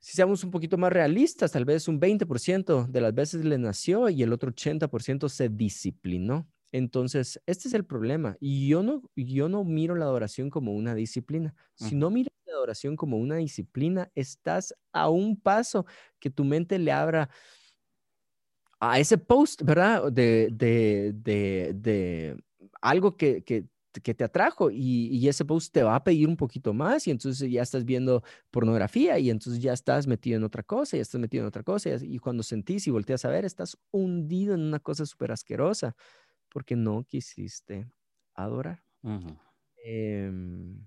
[0.06, 4.08] Si seamos un poquito más realistas, tal vez un 20% de las veces le nació
[4.08, 6.48] y el otro 80% se disciplinó.
[6.72, 8.38] Entonces, este es el problema.
[8.40, 11.56] Y yo no, yo no miro la adoración como una disciplina.
[11.74, 15.88] Si no miras la adoración como una disciplina, estás a un paso
[16.20, 17.32] que tu mente le abra
[18.80, 20.12] a ese post, ¿verdad?
[20.12, 22.38] De, de, de, de
[22.80, 23.66] algo que, que,
[24.02, 27.12] que, te atrajo y, y, ese post te va a pedir un poquito más y
[27.12, 31.20] entonces ya estás viendo pornografía y entonces ya estás metido en otra cosa, ya estás
[31.20, 34.80] metido en otra cosa y, cuando sentís y volteas a ver, estás hundido en una
[34.80, 35.96] cosa súper asquerosa
[36.50, 37.88] porque no quisiste
[38.34, 38.84] adorar.
[39.84, 40.86] Em,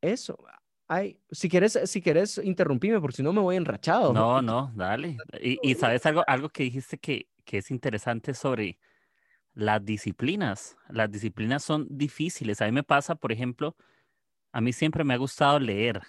[0.00, 0.38] eso,
[0.86, 4.12] Ay, si quieres, si quieres, interrumpime, porque si no me voy enrachado.
[4.12, 5.16] No, no, dale.
[5.40, 8.78] Y, y sabes algo, algo que dijiste que, que es interesante sobre
[9.54, 10.76] las disciplinas.
[10.88, 12.60] Las disciplinas son difíciles.
[12.60, 13.76] A mí me pasa, por ejemplo,
[14.52, 16.02] a mí siempre me ha gustado leer,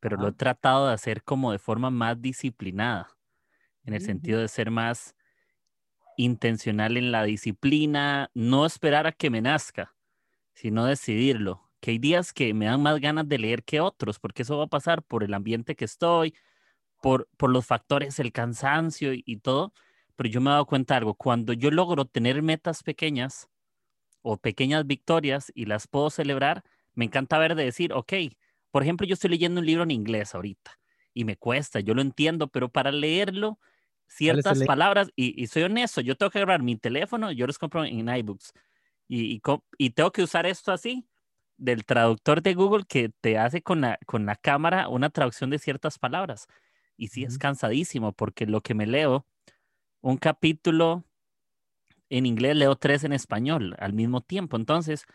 [0.00, 3.16] pero lo he tratado de hacer como de forma más disciplinada,
[3.84, 5.16] en el sentido de ser más
[6.16, 9.94] intencional en la disciplina, no esperar a que me nazca,
[10.52, 14.42] sino decidirlo que hay días que me dan más ganas de leer que otros, porque
[14.42, 16.32] eso va a pasar por el ambiente que estoy,
[17.02, 19.72] por, por los factores, el cansancio y, todo.
[20.22, 23.48] Pero yo me he dado cuenta de algo, cuando yo logro tener metas pequeñas
[24.20, 26.62] o pequeñas victorias y las puedo celebrar,
[26.94, 28.12] me encanta ver de decir, ok,
[28.70, 30.78] por ejemplo, yo estoy leyendo un libro en inglés ahorita
[31.12, 33.58] y me cuesta, yo lo entiendo, pero para leerlo,
[34.06, 38.08] ciertas palabras, y, soy honesto, yo tengo que agarrar mi teléfono, yo los compro en
[38.08, 38.52] iBooks
[39.08, 39.42] y, y,
[39.76, 41.04] y tengo que usar esto así
[41.56, 45.58] del traductor de Google que te hace con la, con la cámara una traducción de
[45.58, 46.46] ciertas palabras.
[46.96, 49.26] Y sí, es cansadísimo porque lo que me leo,
[50.02, 51.04] un capítulo
[52.10, 54.56] en inglés, leo tres en español al mismo tiempo.
[54.56, 55.06] Entonces,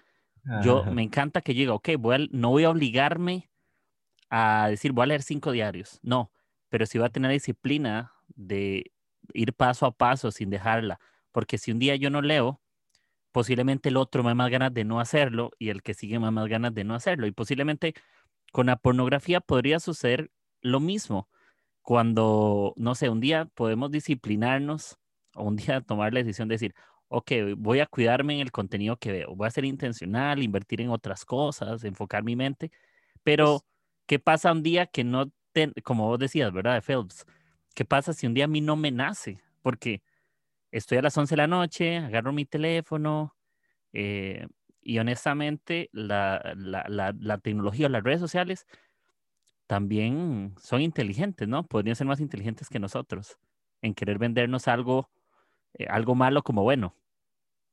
[0.64, 3.50] yo me encanta que llegue, ok, voy no voy a obligarme
[4.30, 6.00] a decir, voy a leer cinco diarios.
[6.04, 6.32] No,
[6.70, 8.92] pero sí voy a tener disciplina de
[9.34, 11.00] ir paso a paso sin dejarla.
[11.32, 12.62] Porque si un día yo no leo,
[13.32, 16.26] posiblemente el otro me da más ganas de no hacerlo y el que sigue me
[16.26, 17.28] da más ganas de no hacerlo.
[17.28, 17.94] Y posiblemente
[18.52, 21.30] con la pornografía podría suceder lo mismo.
[21.88, 24.98] Cuando, no sé, un día podemos disciplinarnos
[25.36, 26.76] o un día tomar la decisión de decir,
[27.08, 30.90] ok, voy a cuidarme en el contenido que veo, voy a ser intencional, invertir en
[30.90, 32.72] otras cosas, enfocar mi mente,
[33.24, 33.62] pero
[34.06, 35.32] ¿qué pasa un día que no,
[35.86, 36.74] como vos decías, ¿verdad?
[36.74, 37.26] De Phelps,
[37.74, 39.40] ¿qué pasa si un día a mí no me nace?
[39.62, 40.02] Porque
[40.72, 43.34] estoy a las 11 de la noche, agarro mi teléfono
[43.94, 44.46] eh,
[44.82, 48.66] y honestamente la, la, la, tecnología, las redes sociales
[49.68, 51.68] también son inteligentes, ¿no?
[51.68, 53.38] Podrían ser más inteligentes que nosotros
[53.82, 55.10] en querer vendernos algo,
[55.74, 56.96] eh, algo malo como bueno.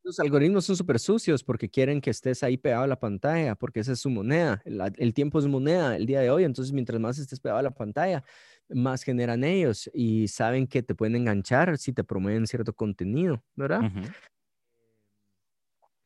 [0.03, 3.81] Los algoritmos son súper sucios porque quieren que estés ahí pegado a la pantalla, porque
[3.81, 4.61] esa es su moneda.
[4.67, 7.71] el tiempo es moneda el día de hoy, entonces mientras más estés pegado a la
[7.71, 8.23] pantalla,
[8.69, 13.81] más generan ellos y saben que te pueden enganchar si te promueven cierto contenido, ¿verdad?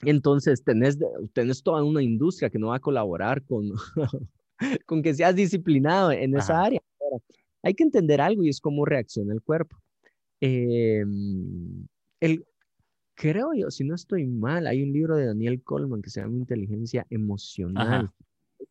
[0.03, 0.97] Entonces, tenés,
[1.33, 3.73] tenés toda una industria que no va a colaborar con,
[4.87, 6.81] con que seas disciplinado en esa área.
[7.63, 9.77] hay que entender algo y es cómo reacciona el cuerpo.
[10.41, 11.87] Em,
[12.21, 12.45] el,
[13.15, 16.37] creo yo, si no estoy mal, hay un libro de Daniel Coleman que se llama
[16.37, 18.11] Inteligencia Emocional.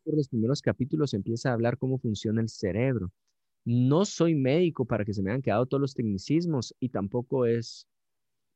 [0.04, 3.12] Por los primeros capítulos empieza a hablar cómo funciona el cerebro.
[3.64, 7.86] No soy médico para que se me hayan quedado todos los tecnicismos y tampoco es,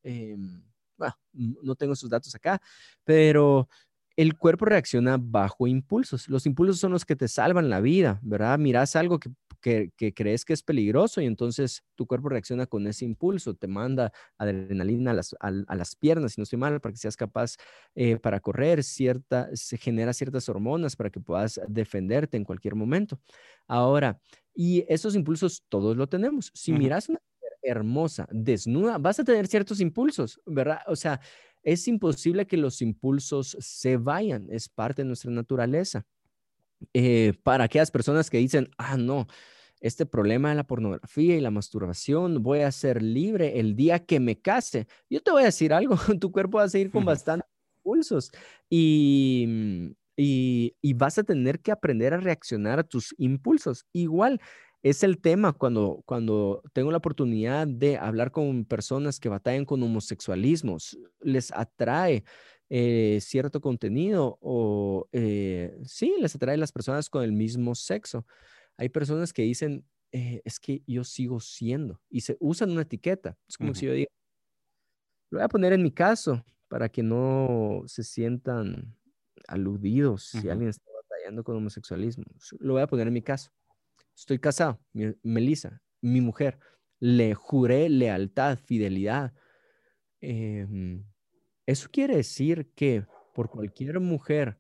[0.03, 0.63] em,
[0.97, 2.61] bueno, no tengo sus datos acá,
[3.05, 3.69] pero
[4.17, 6.29] el cuerpo reacciona bajo impulsos.
[6.29, 8.59] Los impulsos son los que te salvan la vida, ¿verdad?
[8.59, 9.31] Miras algo que
[9.63, 14.13] que, crees que es peligroso y entonces tu cuerpo reacciona con ese impulso, te manda
[14.37, 17.57] adrenalina a las, a, las piernas, si no estoy mal, para que seas capaz
[17.95, 23.21] eh, para correr, cierta, se genera ciertas hormonas para que puedas defenderte en cualquier momento.
[23.69, 24.21] Ahora,
[24.55, 26.51] y esos impulsos todos lo tenemos.
[26.55, 27.21] Si miras una
[27.63, 30.81] hermosa, desnuda, vas a tener ciertos impulsos, ¿verdad?
[30.89, 31.21] O sea,
[31.63, 36.07] es imposible que los impulsos se vayan, es parte de nuestra naturaleza.
[36.93, 39.27] Eh, para aquellas personas que dicen, ah, no,
[39.81, 44.21] este problema de la pornografía y la masturbación, voy a ser libre el día que
[44.21, 44.87] me case.
[45.11, 47.49] Yo te voy a decir algo, tu cuerpo va a seguir con bastantes
[47.79, 48.31] impulsos
[48.71, 53.85] y, y, y, vas a tener que aprender a reaccionar a tus impulsos.
[53.93, 54.41] Igual
[54.83, 59.83] es el tema cuando, cuando tengo la oportunidad de hablar con personas que batallan con
[59.83, 62.25] homosexualismos, les atrae
[62.69, 68.27] eh, cierto contenido o eh, sí, les atrae las personas con el mismo sexo.
[68.77, 73.39] Hay personas que dicen, eh, es que yo sigo siendo y se usan una etiqueta.
[73.47, 74.11] Es como si yo diga,
[75.31, 78.97] lo voy a poner en mi caso para que no se sientan
[79.47, 82.25] aludidos si alguien está batallando con homosexualismo.
[82.59, 83.53] Lo voy a poner en mi caso.
[84.17, 84.81] Estoy casado,
[85.23, 86.59] Melissa, mi mujer.
[87.01, 89.33] Le juré lealtad, fidelidad.
[90.21, 91.05] Em,
[91.67, 94.59] eso quiere decir que por cualquier mujer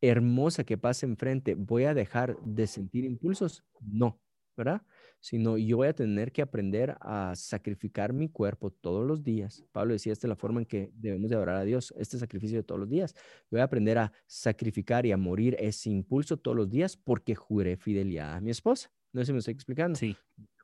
[0.00, 3.64] hermosa que pase enfrente, ¿voy a dejar de sentir impulsos?
[3.80, 4.20] No,
[4.56, 4.82] ¿verdad?
[5.20, 9.64] Sino yo voy a tener que aprender a sacrificar mi cuerpo todos los días.
[9.70, 12.56] Pablo decía, esta es la forma en que debemos de adorar a Dios, este sacrificio
[12.56, 13.14] de todos los días.
[13.50, 17.76] Voy a aprender a sacrificar y a morir ese impulso todos los días porque juré
[17.76, 18.90] fidelidad a mi esposa.
[19.12, 19.98] No sé si me estoy explicando.
[19.98, 20.16] Sí.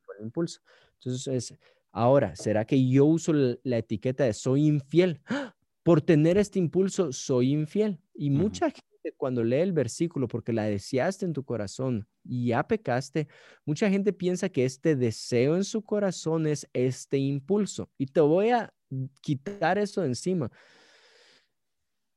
[0.07, 0.61] Por el impulso.
[0.95, 1.55] Entonces,
[1.93, 5.21] ahora, ¿será que yo uso la etiqueta de soy infiel?
[5.27, 5.55] ¡Ah!
[5.83, 8.01] Por tener este impulso, soy infiel.
[8.15, 8.73] Y mucha
[9.07, 13.29] gente cuando lee el versículo, porque la deseaste en tu corazón y ya pecaste,
[13.65, 17.91] mucha gente piensa que este deseo en su corazón es este impulso.
[17.99, 18.73] Y te voy a
[19.21, 20.51] quitar eso de encima.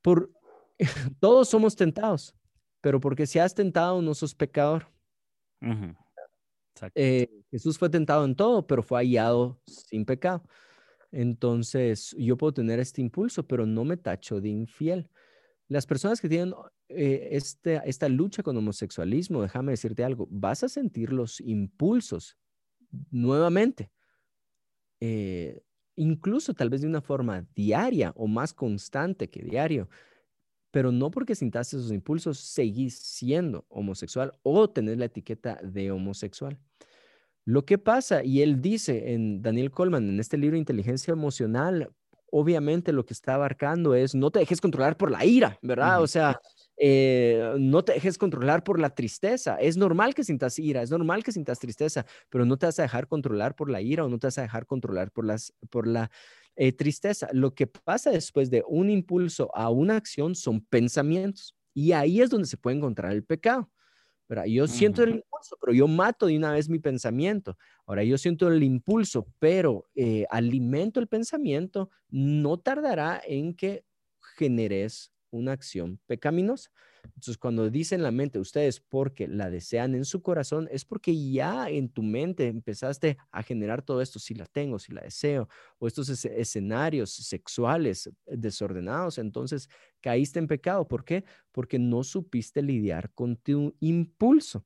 [0.02, 0.30] Por,
[1.20, 2.34] todos somos tentados,
[2.80, 4.86] pero porque si has tentado no sos pecador.
[6.94, 10.42] Eh, Jesús fue tentado en todo, pero fue hallado sin pecado.
[11.12, 15.10] Entonces, yo puedo tener este impulso, pero no me tacho de infiel.
[15.70, 16.52] Las personas que tienen
[16.88, 22.36] eh, este, esta lucha con homosexualismo, déjame decirte algo, vas a sentir los impulsos
[23.12, 23.92] nuevamente,
[24.98, 25.62] eh,
[25.94, 29.88] incluso tal vez de una forma diaria o más constante que diario,
[30.72, 36.58] pero no porque sintas esos impulsos seguís siendo homosexual o tener la etiqueta de homosexual.
[37.44, 41.92] Lo que pasa, y él dice en Daniel Coleman, en este libro Inteligencia Emocional,
[42.30, 46.02] obviamente lo que está abarcando es no te dejes controlar por la ira, ¿verdad?
[46.02, 46.40] O sea,
[46.76, 49.56] eh, no te dejes controlar por la tristeza.
[49.56, 52.82] Es normal que sintas ira, es normal que sintas tristeza, pero no te vas a
[52.82, 55.86] dejar controlar por la ira o no te vas a dejar controlar por, las, por
[55.86, 56.10] la
[56.56, 57.28] eh, tristeza.
[57.32, 62.30] Lo que pasa después de un impulso a una acción son pensamientos y ahí es
[62.30, 63.70] donde se puede encontrar el pecado.
[64.46, 65.24] Yo siento el
[65.60, 67.56] pero yo mato de una vez mi pensamiento.
[67.86, 73.84] Ahora, yo siento el impulso, pero eh, alimento el pensamiento, no tardará en que
[74.36, 76.70] generes una acción pecaminosa.
[77.04, 81.68] Entonces, cuando dicen la mente, ustedes porque la desean en su corazón, es porque ya
[81.68, 85.48] en tu mente empezaste a generar todo esto, si la tengo, si la deseo,
[85.78, 89.68] o estos escenarios sexuales desordenados, entonces
[90.00, 90.86] caíste en pecado.
[90.88, 91.24] ¿Por qué?
[91.52, 94.64] Porque no supiste lidiar con tu impulso.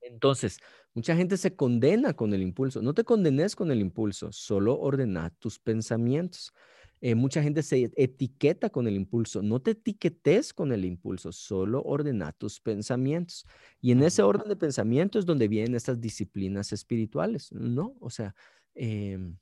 [0.00, 0.58] Entonces,
[0.94, 2.82] mucha gente se condena con el impulso.
[2.82, 6.52] No te condenes con el impulso, solo ordena tus pensamientos.
[7.00, 9.42] Eh, mucha gente se etiqueta con el impulso.
[9.42, 13.44] No te etiquetes con el impulso, solo ordena tus pensamientos.
[13.80, 17.96] Y en ese orden de pensamientos es donde vienen estas disciplinas espirituales, ¿no?
[18.00, 18.34] O sea,
[18.74, 19.36] em,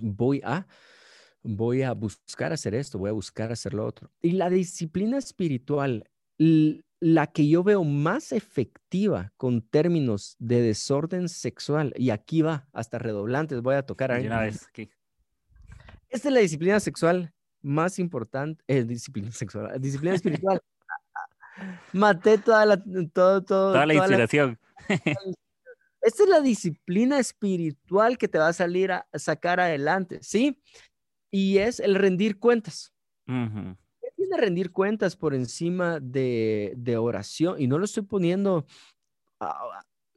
[0.00, 0.66] voy a
[1.42, 4.10] voy a buscar hacer esto, voy a buscar hacer lo otro.
[4.22, 6.09] Y la disciplina espiritual,
[6.40, 12.98] la que yo veo más efectiva con términos de desorden sexual, y aquí va, hasta
[12.98, 14.26] redoblantes, voy a tocar ahí.
[14.26, 14.66] Una vez,
[16.08, 20.60] esta es la disciplina sexual más importante, eh, disciplina sexual, disciplina espiritual.
[21.92, 24.58] Maté toda la, todo, todo, toda la inspiración.
[26.00, 30.58] esta es la disciplina espiritual que te va a salir a sacar adelante, ¿sí?
[31.30, 32.94] Y es el rendir cuentas.
[34.20, 37.58] ¿Qué tiene rendir cuentas por encima de, de oración?
[37.58, 38.66] Y no lo estoy poniendo,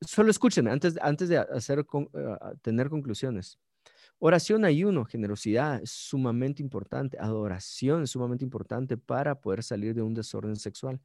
[0.02, 3.58] solo escúchenme antes, antes de hacer, eh, tener conclusiones.
[4.20, 7.18] Oración, ayuno, generosidad es sumamente importante.
[7.18, 11.00] Adoración es sumamente importante para poder salir de un desorden sexual.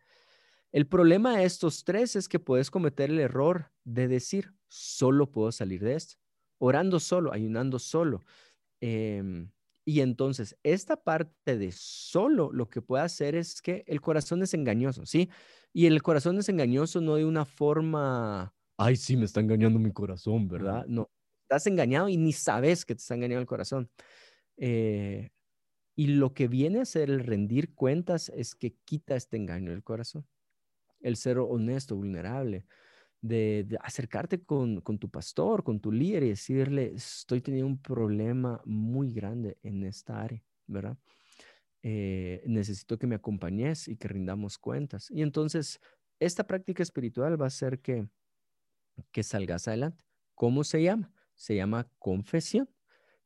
[0.72, 5.52] El problema de estos tres es que puedes cometer el error de decir, solo puedo
[5.52, 6.16] salir de esto.
[6.58, 8.24] Orando solo, ayunando solo.
[8.80, 9.52] Em,
[9.88, 14.54] y entonces, esta parte de solo lo que puede hacer es que el corazón es
[14.54, 15.30] engañoso, ¿sí?
[15.72, 19.92] Y el corazón es engañoso no de una forma, ay, sí, me está engañando mi
[19.92, 20.86] corazón, ¿verdad?
[20.86, 21.10] No,
[21.42, 23.90] estás engañado y ni sabes que te está engañando el corazón.
[24.58, 25.30] Eh,
[25.96, 29.84] Y lo que viene a ser el rendir cuentas es que quita este engaño del
[29.84, 30.26] corazón.
[31.00, 32.66] El ser honesto, vulnerable,
[33.20, 39.12] de, acercarte con, tu pastor, con tu líder y decirle, estoy teniendo un problema muy
[39.12, 40.96] grande en esta área, ¿verdad?
[41.82, 45.10] Eh, necesito que me acompañes y que rindamos cuentas.
[45.10, 45.80] Y entonces,
[46.20, 48.08] esta práctica espiritual va a hacer que,
[49.12, 50.04] que salgas adelante.
[50.34, 51.12] ¿Cómo se llama?
[51.34, 52.68] Se llama confesión.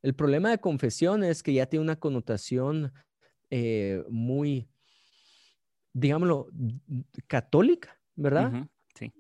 [0.03, 2.93] El problema de confesión es que ya tiene una connotación
[3.51, 4.69] eh, muy,
[5.93, 6.49] digámoslo,
[7.27, 8.69] católica, ¿verdad?
[8.95, 9.13] Sí.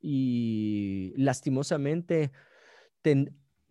[0.00, 2.32] Y, lastimosamente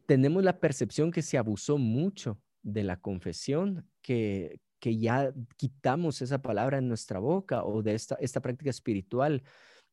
[0.06, 6.42] tenemos la percepción que se abusó mucho de la confesión, que, que ya quitamos esa
[6.42, 9.44] palabra en nuestra boca o de esta, esta práctica espiritual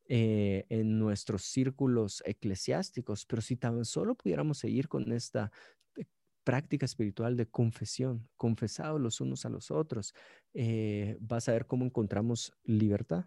[0.09, 5.51] eh, en nuestros círculos eclesiásticos, pero si tan solo pudiéramos seguir con esta
[5.97, 6.05] eh,
[6.45, 10.14] práctica espiritual de confesión, confesados los unos a los otros,
[10.55, 13.27] eh, vas a ver cómo encontramos libertad.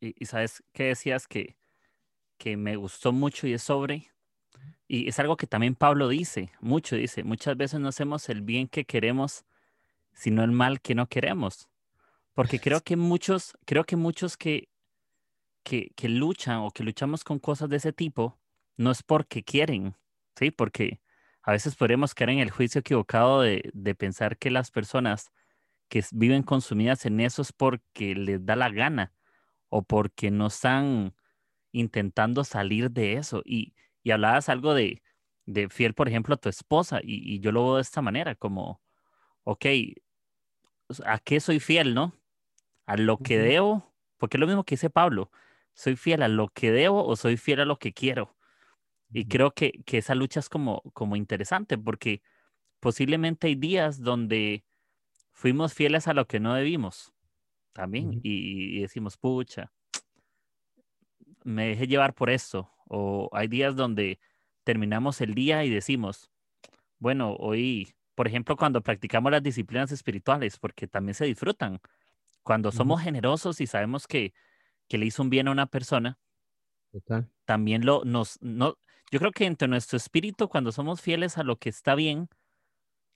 [0.00, 1.56] Y, sabes qué decías que,
[2.36, 4.10] que me gustó mucho y es sobre,
[4.86, 8.68] y es algo que también Pablo dice, mucho dice, muchas veces no hacemos el bien
[8.68, 9.44] que queremos,
[10.14, 11.68] sino el mal que no queremos.
[12.32, 14.68] Porque creo que muchos, creo que muchos que,
[15.62, 18.38] que, que luchan o que luchamos con cosas de ese tipo,
[18.76, 19.94] no es porque quieren,
[20.36, 20.50] ¿sí?
[20.50, 21.00] Porque
[21.42, 25.32] a veces podemos caer en el juicio equivocado de, de pensar que las personas
[25.88, 29.12] que viven consumidas en eso es porque les da la gana
[29.68, 31.14] o porque no están
[31.72, 33.42] intentando salir de eso.
[33.44, 35.02] Y, y hablabas algo de,
[35.46, 38.34] de, fiel, por ejemplo, a tu esposa, y, y, yo lo veo de esta manera,
[38.34, 38.80] como,
[39.44, 39.66] ok,
[41.04, 42.14] ¿a qué soy fiel, no?
[42.88, 45.30] a lo que debo, porque es lo mismo que dice Pablo,
[45.74, 48.34] soy fiel a lo que debo o soy fiel a lo que quiero.
[49.12, 52.22] Y creo que, que, esa lucha es como, como interesante porque
[52.80, 54.64] posiblemente hay días donde
[55.32, 57.12] fuimos fieles a lo que no debimos
[57.78, 59.70] también y, decimos, pucha,
[61.44, 62.68] me dejé llevar por esto.
[62.88, 64.18] O hay días donde
[64.64, 66.28] terminamos el día y decimos,
[66.98, 71.78] bueno, hoy, por ejemplo, cuando practicamos las disciplinas espirituales, porque también se disfrutan,
[72.42, 74.34] cuando somos generosos y sabemos que,
[74.88, 76.18] que, le hizo un bien a una persona,
[77.44, 78.76] también lo nos, no,
[79.12, 82.28] yo creo que entre nuestro espíritu, cuando somos fieles a lo que está bien,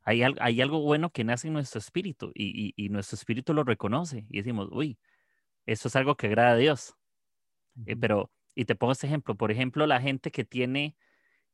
[0.04, 4.26] hay, hay algo bueno que nace en nuestro espíritu y, y, nuestro espíritu lo reconoce
[4.28, 4.98] y decimos, uy,
[5.66, 6.96] eso es algo que agrada a Dios.
[7.86, 10.96] Eh, pero, y te pongo este ejemplo, por ejemplo, la gente que tiene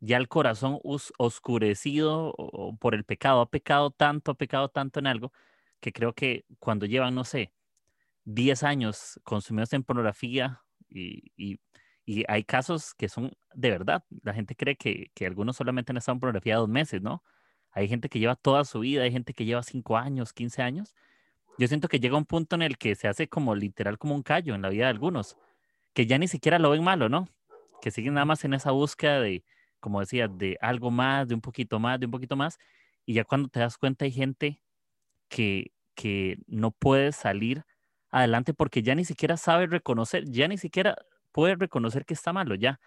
[0.01, 0.81] ya el corazón
[1.19, 2.35] oscurecido
[2.81, 5.33] por el pecado, ha pecado tanto, ha pecado tanto en algo,
[5.81, 7.53] que creo que cuando llevan, no sé,
[8.25, 11.61] 10 años consumidos en pornografía y, y,
[12.27, 14.03] hay casos que son de verdad.
[14.23, 17.23] La gente cree que, que, algunos solamente han estado en pornografía dos meses, ¿no?
[17.79, 20.97] Hay gente que lleva toda su vida, hay gente que lleva 5 años, 15 años.
[21.59, 24.23] Yo siento que llega un punto en el que se hace como literal como un
[24.25, 25.37] callo en la vida de algunos,
[25.95, 27.29] que ya ni siquiera lo ven malo, ¿no?
[27.81, 29.45] Que siguen nada más en esa búsqueda de,
[29.79, 32.59] como decía, de algo más, de un poquito más, de un poquito más.
[33.07, 34.61] Y ya cuando te das cuenta hay gente
[35.29, 37.65] que, que no puede salir
[38.11, 40.97] adelante porque ya ni siquiera sabe reconocer, ya ni siquiera
[41.31, 42.81] puede reconocer que está malo, ya.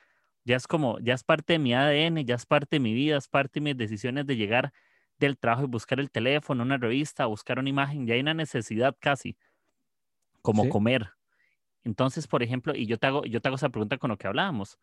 [0.43, 3.17] Ya es como, ya es parte de mi ADN, ya es parte de mi vida,
[3.17, 4.73] es parte de mis decisiones de llegar
[5.19, 8.95] del trabajo y buscar el teléfono, una revista, buscar una imagen, ya hay una necesidad
[8.99, 9.37] casi,
[10.41, 11.11] como comer.
[11.83, 14.27] Entonces, por ejemplo, y yo te hago, yo te hago esa pregunta con lo que
[14.27, 14.79] hablábamos.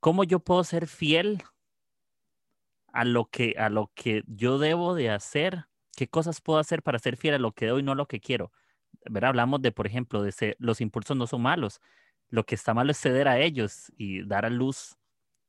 [0.00, 1.42] ¿Cómo yo puedo ser fiel
[2.88, 5.66] a lo que, a lo que yo debo de hacer?
[5.96, 8.06] ¿Qué cosas puedo hacer para ser fiel a lo que debo y no a lo
[8.06, 8.50] que quiero?
[9.10, 9.30] ¿verdad?
[9.30, 11.80] Hablamos de, por ejemplo, de ser, los impulsos no son malos.
[12.28, 14.96] Lo que está malo es ceder a ellos y dar a luz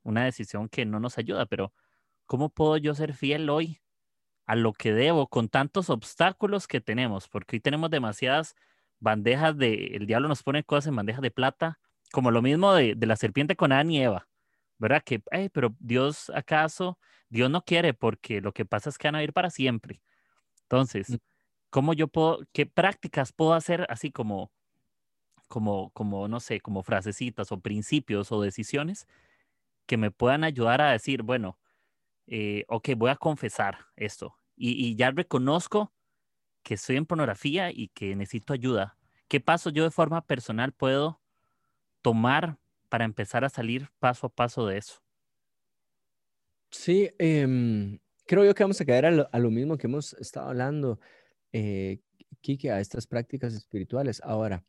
[0.03, 1.73] una decisión que no nos ayuda, pero
[2.25, 3.81] ¿cómo puedo yo ser fiel hoy
[4.45, 7.27] a lo que debo con tantos obstáculos que tenemos?
[7.27, 8.55] Porque hoy tenemos demasiadas
[8.99, 11.79] bandejas de, el diablo nos pone cosas en bandejas de plata,
[12.11, 14.27] como lo mismo de, de la serpiente con Adán y Eva,
[14.77, 15.01] ¿verdad?
[15.03, 15.21] Que,
[15.51, 16.99] pero Dios acaso,
[17.29, 20.01] Dios no quiere porque lo que pasa es que van a ir para siempre.
[20.63, 21.15] Entonces, mm.
[21.75, 24.49] ¿Cómo yo puedo, qué prácticas puedo hacer así como,
[25.55, 29.07] como, como, no sé, como frasecitas o principios o decisiones
[29.85, 31.57] que me puedan ayudar a decir, bueno,
[32.27, 35.93] eh, ok, voy a confesar esto y, ya reconozco
[36.61, 38.97] que estoy en pornografía y que necesito ayuda.
[39.29, 41.21] ¿Qué paso yo de forma personal puedo
[42.01, 42.57] tomar
[42.89, 45.01] para empezar a salir paso a paso de eso?
[46.69, 50.99] Sí, em, creo yo que vamos a caer a lo, mismo que hemos estado hablando
[51.53, 52.01] eh,
[52.41, 54.21] Kike, a estas prácticas espirituales.
[54.21, 54.65] Ahora,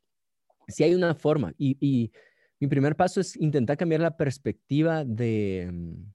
[0.69, 2.13] si hay una forma, y,
[2.59, 6.13] mi primer paso es intentar cambiar la perspectiva de, mm,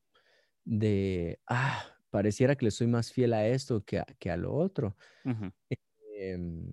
[0.66, 4.52] de, ah, pareciera que le soy más fiel a esto que a, que a lo
[4.54, 4.96] otro.
[6.18, 6.66] Em,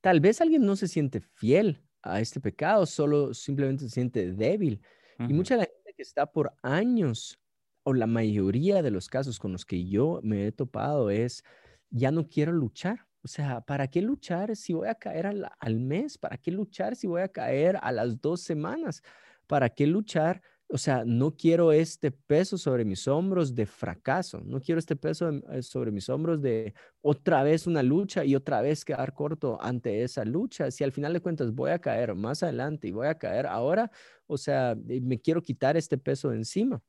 [0.00, 4.82] tal vez alguien no se siente fiel a este pecado, solo simplemente se siente débil.
[5.18, 7.38] Y mucha gente que está por años,
[7.84, 11.44] o la mayoría de los casos con los que yo me he topado es,
[11.90, 13.06] ya no quiero luchar.
[13.24, 16.18] O sea, ¿para qué luchar si voy a caer al, mes?
[16.18, 19.02] ¿Para qué luchar si voy a caer a las dos semanas?
[19.46, 24.60] ¿Para qué luchar o sea, no quiero este peso sobre mis hombros de fracaso, no
[24.60, 28.84] quiero este peso eh, sobre mis hombros de otra vez una lucha y otra vez
[28.84, 30.70] quedar corto ante esa lucha.
[30.70, 33.90] Si al final de cuentas voy a caer más adelante y voy a caer ahora,
[34.26, 36.82] o sea, me quiero quitar este peso de encima,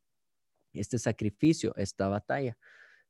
[0.74, 2.58] este sacrificio, esta batalla,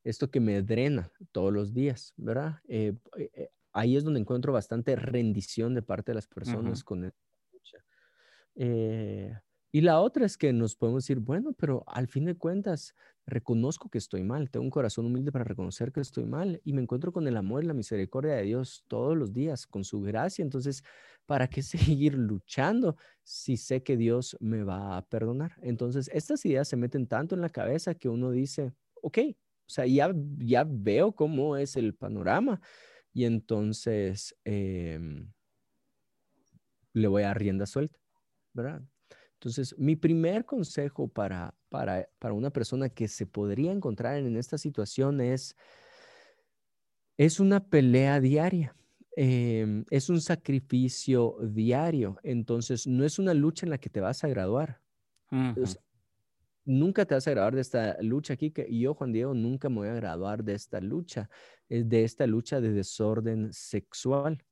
[0.06, 2.60] esto que me drena todos los días, ¿verdad?
[2.68, 7.20] Eh, eh, ahí es donde encuentro bastante rendición de parte de las personas con esta
[7.52, 7.78] lucha.
[8.56, 9.34] Eh,
[9.72, 12.96] y la otra es que nos podemos decir, bueno, pero al fin de cuentas,
[13.26, 16.82] reconozco que estoy mal, tengo un corazón humilde para reconocer que estoy mal y me
[16.82, 20.44] encuentro con el amor y la misericordia de Dios todos los días, con su gracia.
[20.44, 20.84] Entonces,
[21.26, 21.62] ¿para qué
[21.98, 25.58] seguir luchando si sé que Dios me va a perdonar?
[25.62, 29.18] Entonces, estas ideas se meten tanto en la cabeza que uno dice, ok,
[29.68, 32.62] o sea, ya, ya veo cómo es el panorama
[33.14, 35.32] y entonces em,
[36.94, 38.00] le voy a rienda suelta,
[38.54, 38.82] ¿verdad?
[39.34, 44.58] Entonces, mi primer consejo para, para, para una persona que se podría encontrar en esta
[44.58, 45.56] situación es,
[47.18, 48.76] es una pelea diaria.
[49.18, 54.24] Em, es un sacrificio diario, entonces no es una lucha en la que te vas
[54.24, 54.82] a graduar.
[56.66, 59.76] Nunca te vas a graduar de esta lucha aquí, que yo, Juan Diego, nunca me
[59.78, 61.30] voy a graduar de esta lucha,
[61.70, 64.44] eh, de esta lucha de desorden sexual.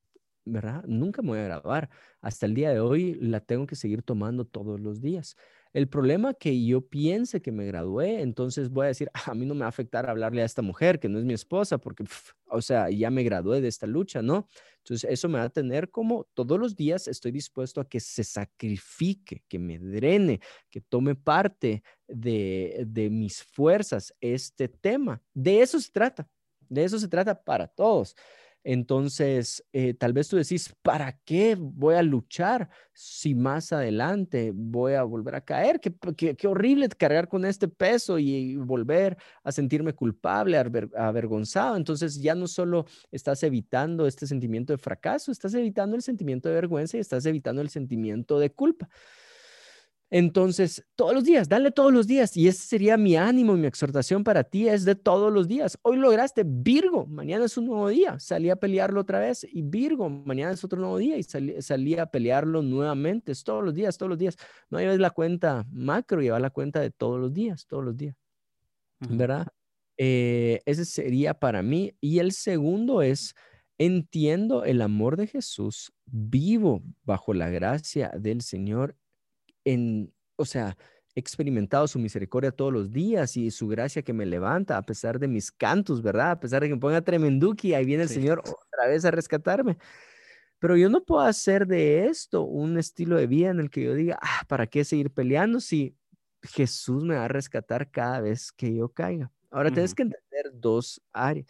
[0.46, 0.84] ¿verdad?
[0.86, 1.88] Nunca me voy a grabar.
[2.20, 5.36] Hasta el día de hoy la tengo que seguir tomando todos los días.
[5.72, 9.44] El problema que yo piense que me gradué, entonces voy a decir, ah, a mí
[9.46, 12.04] no me va a afectar hablarle a esta mujer que no es mi esposa, porque,
[12.54, 14.48] o sea, ya me gradué de esta lucha, ¿no?
[14.78, 18.22] Entonces eso me va a tener como todos los días estoy dispuesto a que se
[18.22, 20.40] sacrifique, que me drene,
[20.70, 25.22] que tome parte de, de mis fuerzas este tema.
[25.32, 26.28] De eso se trata,
[26.68, 28.14] de eso se trata para todos.
[28.64, 34.94] Entonces, eh, tal vez tú decís, ¿para qué voy a luchar si más adelante voy
[34.94, 35.80] a volver a caer?
[35.80, 35.94] Qué,
[36.34, 41.76] qué, horrible cargar con este peso y, volver a sentirme culpable, avergonzado.
[41.76, 46.54] Entonces, ya no solo estás evitando este sentimiento de fracaso, estás evitando el sentimiento de
[46.54, 48.88] vergüenza y estás evitando el sentimiento de culpa.
[50.16, 52.36] Entonces, todos los días, dale todos los días.
[52.36, 55.76] Y ese sería mi ánimo, mi exhortación para ti es de todos los días.
[55.82, 58.20] Hoy lograste Virgo, mañana es un nuevo día.
[58.20, 62.06] Salí a pelearlo otra vez y Virgo, mañana es otro nuevo día y salí, a
[62.06, 63.32] pelearlo nuevamente.
[63.32, 64.36] Es todos los días, todos los días.
[64.70, 68.14] No lleves la cuenta macro, lleva la cuenta de todos los días, todos los días.
[69.00, 69.48] ¿Verdad?
[69.96, 71.92] Eh, ese sería para mí.
[72.00, 73.34] Y el segundo es,
[73.78, 78.94] entiendo el amor de Jesús, vivo bajo la gracia del Señor
[79.64, 80.76] en, o sea,
[81.14, 85.18] he experimentado su misericordia todos los días y su gracia que me levanta a pesar
[85.18, 86.32] de mis cantos, ¿verdad?
[86.32, 89.78] A pesar de que me ponga tremenduki, ahí viene el Señor otra vez a rescatarme.
[90.58, 93.94] Pero yo no puedo hacer de esto un estilo de vida en el que yo
[93.94, 95.96] diga, ah, ¿para qué seguir peleando si
[96.42, 99.30] Jesús me va a rescatar cada vez que yo caiga?
[99.50, 101.46] Ahora tienes que entender dos áreas.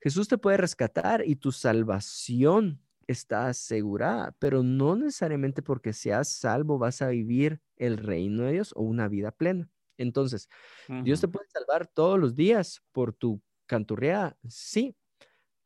[0.00, 6.78] Jesús te puede rescatar y tu salvación está asegurada, pero no necesariamente porque seas salvo
[6.78, 9.70] vas a vivir el reino de Dios o una vida plena.
[9.98, 10.48] Entonces,
[11.02, 14.96] Dios te puede salvar todos los días por tu canturreada, sí,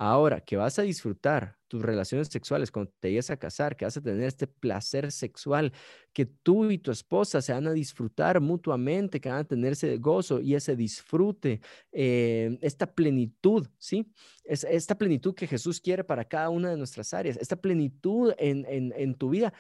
[0.02, 3.98] Ahora, que vas a disfrutar tus relaciones sexuales cuando te llegues a casar, que vas
[3.98, 5.74] a tener este placer sexual,
[6.14, 9.98] que tú y tu esposa se van a disfrutar mutuamente, que van a tener ese
[9.98, 11.60] gozo y ese disfrute,
[11.92, 14.10] eh, esta plenitud, ¿sí?
[14.44, 18.64] Es, esta plenitud que Jesús quiere para cada una de nuestras áreas, esta plenitud en,
[18.66, 19.52] en, tu vida,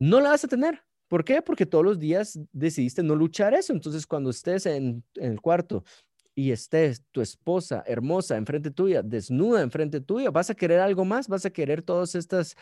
[0.00, 0.82] no la vas a tener.
[1.06, 1.42] ¿Por qué?
[1.42, 3.72] Porque todos los días decidiste no luchar eso.
[3.72, 5.84] Entonces, cuando estés en el cuarto
[6.34, 11.28] y estés tu esposa hermosa enfrente tuya, desnuda enfrente tuya, vas a querer algo más,
[11.28, 12.56] vas a querer todas estas,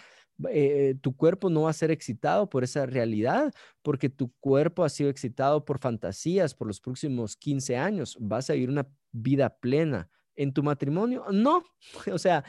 [0.50, 3.52] eh, tu cuerpo no va a ser excitado por esa realidad,
[3.82, 8.54] porque tu cuerpo ha sido excitado por fantasías por los próximos 15 años, vas a
[8.54, 11.64] vivir una vida plena en tu matrimonio, no,
[12.12, 12.44] o sea,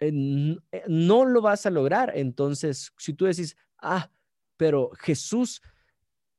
[0.00, 2.12] eh, eh, no lo vas a lograr.
[2.14, 4.10] Entonces, si tú decís, ah,
[4.56, 5.62] pero Jesús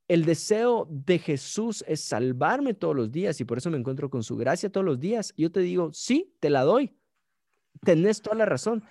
[0.08, 4.24] el deseo de Jesús es salvarme todos los días y por eso me encuentro con
[4.24, 5.34] su gracia todos los días.
[5.36, 6.95] Yo te digo, sí, te la doy.
[7.84, 8.84] Tenés toda la razón.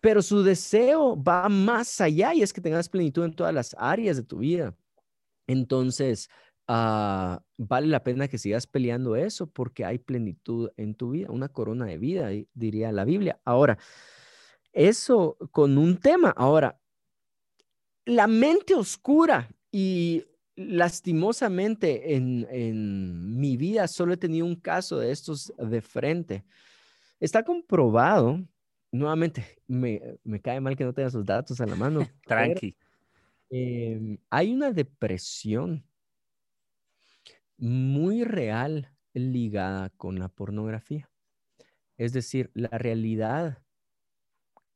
[0.00, 4.16] Pero su deseo va más allá y es que tengas plenitud en todas las áreas
[4.16, 4.74] de tu vida.
[5.46, 6.28] Entonces,
[6.68, 11.48] ah, vale la pena que sigas peleando eso porque hay plenitud en tu vida, una
[11.48, 13.40] corona de vida, diría la Biblia.
[13.44, 13.78] Ahora,
[14.72, 16.30] eso con un tema.
[16.36, 16.80] Ahora,
[18.04, 20.24] la mente oscura y
[20.56, 26.44] lastimosamente en, en mi vida solo he tenido un caso de estos de frente.
[27.20, 28.44] Está comprobado,
[28.90, 32.00] nuevamente, me, me cae mal que no tenga esos datos a la mano.
[32.26, 32.76] Tranqui.
[33.50, 35.84] Em, hay una depresión
[37.58, 41.10] muy real ligada con la pornografía.
[41.96, 43.62] Es decir, la realidad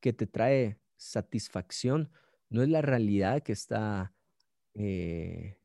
[0.01, 2.11] que te trae satisfacción
[2.49, 4.13] no es la realidad que está
[4.75, 5.59] eh,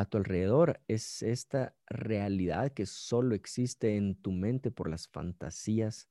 [0.00, 6.08] a tu alrededor, es esta realidad que solo existe en tu mente por las fantasías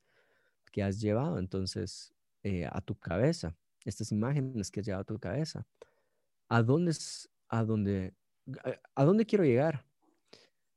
[0.71, 2.13] que has llevado entonces
[2.43, 5.65] eh, a tu cabeza, estas imágenes que has llevado a tu cabeza.
[6.49, 6.95] ¿A dónde,
[7.47, 8.13] a dónde,
[8.93, 9.85] a dónde quiero llegar?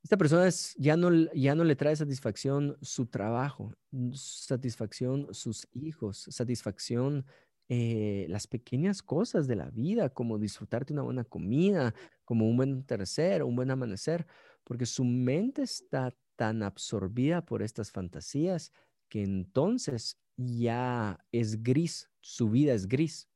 [0.02, 3.74] Esta persona es, ya, no, ya no le trae satisfacción su trabajo,
[4.14, 7.26] satisfacción sus hijos, satisfacción
[7.68, 11.94] eh, las pequeñas cosas de la vida, como disfrutarte una buena comida,
[12.24, 14.26] como un buen tercer, un buen amanecer,
[14.64, 18.72] porque su mente está tan absorbida por estas fantasías
[19.08, 23.28] que entonces ya es gris, su vida es gris.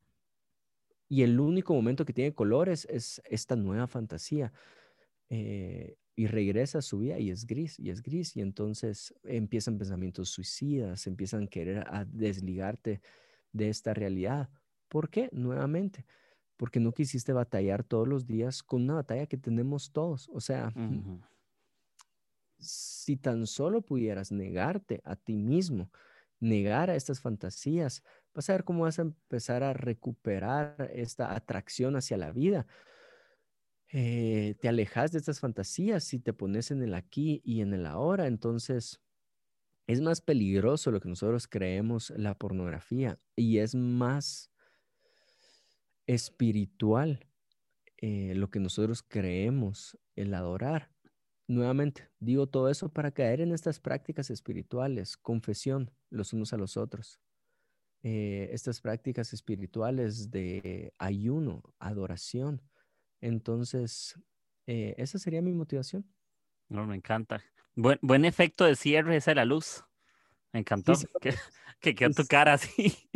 [1.08, 4.52] Y el único momento que tiene colores es esta nueva fantasía.
[5.28, 9.76] Eh, y regresa a su vida y es gris, y es gris, y entonces empiezan
[9.76, 13.02] pensamientos suicidas, empiezan a querer a desligarte
[13.56, 14.50] de esta realidad.
[14.88, 15.28] ¿Por qué?
[15.32, 16.06] Nuevamente,
[16.56, 20.28] porque no quisiste batallar todos los días con una batalla que tenemos todos.
[20.32, 20.72] O sea,
[22.58, 25.90] si tan solo pudieras negarte a ti mismo,
[26.40, 28.02] negar a estas fantasías,
[28.34, 32.66] vas a ver cómo vas a empezar a recuperar esta atracción hacia la vida.
[33.92, 37.86] Eh, te alejas de estas fantasías si te pones en el aquí y en el
[37.86, 39.00] ahora, entonces
[39.86, 44.50] es más peligroso lo que nosotros creemos la pornografía y es más
[46.06, 47.26] espiritual
[47.98, 50.90] eh, lo que nosotros creemos el adorar.
[51.48, 56.76] Nuevamente, digo todo eso para caer en estas prácticas espirituales, confesión los unos a los
[56.76, 57.20] otros.
[58.02, 62.62] Eh, estas prácticas espirituales de ayuno, adoración.
[63.20, 64.14] Entonces,
[64.66, 66.04] eh, esa sería mi motivación.
[66.68, 67.42] No, me encanta.
[67.76, 69.84] Buen, buen efecto de cierre esa de la luz.
[70.52, 70.94] Me encantó.
[71.20, 71.34] que,
[71.80, 73.08] que, quedó tu cara así.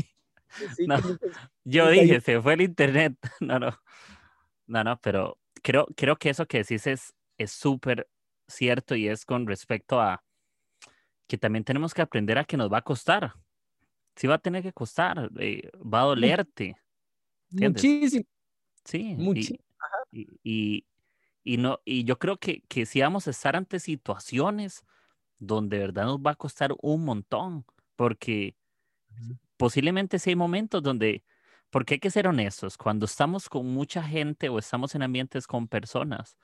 [1.64, 3.16] yo dije, se fue el internet.
[3.40, 3.80] No, no.
[4.66, 8.08] No, no, pero creo, creo que eso que decís es súper
[8.46, 10.22] cierto y es con respecto a
[11.26, 13.32] que también tenemos que aprender a que nos va a costar.
[14.16, 16.76] Sí va a tener que costar, eh, va a dolerte.
[17.50, 18.24] Muchísimo.
[18.84, 19.14] Sí.
[19.16, 19.58] Muchísimo.
[20.10, 20.84] y, y,
[21.44, 24.84] no, y yo creo que, que si vamos a estar ante situaciones
[25.38, 27.64] donde de verdad nos va a costar un montón,
[27.96, 28.54] porque
[29.56, 31.24] posiblemente sí hay momentos donde,
[31.70, 35.66] porque hay que ser honestos, cuando estamos con mucha gente o estamos en ambientes con
[35.68, 36.36] personas,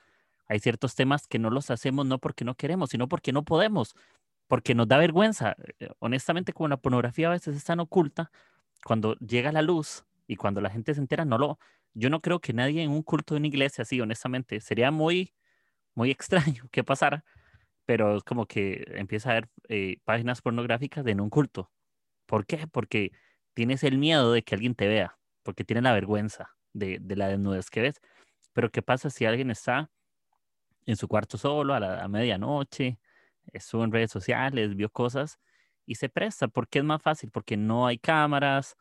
[0.47, 3.95] hay ciertos temas que no los hacemos no porque no queremos, sino porque no podemos,
[4.47, 5.55] porque nos da vergüenza.
[5.79, 8.31] Eh, honestamente, como la pornografía a veces es tan oculta,
[8.83, 11.59] cuando llega la luz y cuando la gente se entera, no lo,
[11.97, 15.33] yo no creo que nadie en un culto de una iglesia así, honestamente, sería muy,
[15.95, 17.25] muy extraño que pasara,
[17.85, 21.71] pero es como que empieza a haber eh, páginas pornográficas en un culto.
[22.27, 22.67] ¿Por qué?
[22.67, 23.11] Porque
[23.53, 27.69] tienes el miedo de que alguien te vea, porque tienes la vergüenza de, la desnudez
[27.69, 28.01] que ves.
[28.53, 29.91] Pero ¿qué pasa si alguien está
[30.85, 32.99] en su cuarto solo a la a medianoche,
[33.53, 35.39] estuvo en redes sociales, vio cosas
[35.85, 36.47] y se presta?
[36.47, 37.31] porque es más fácil?
[37.31, 38.77] Porque no hay cámaras,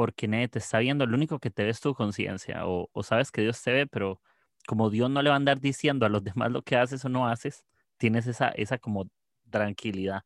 [0.00, 3.30] porque nadie te está viendo, lo único que te ve es tu conciencia, o, sabes
[3.30, 4.18] que Dios te ve, pero
[4.66, 7.10] como Dios no le va a andar diciendo a los demás lo que haces o
[7.10, 7.66] no haces,
[7.98, 9.10] tienes esa, esa como
[9.50, 10.24] tranquilidad.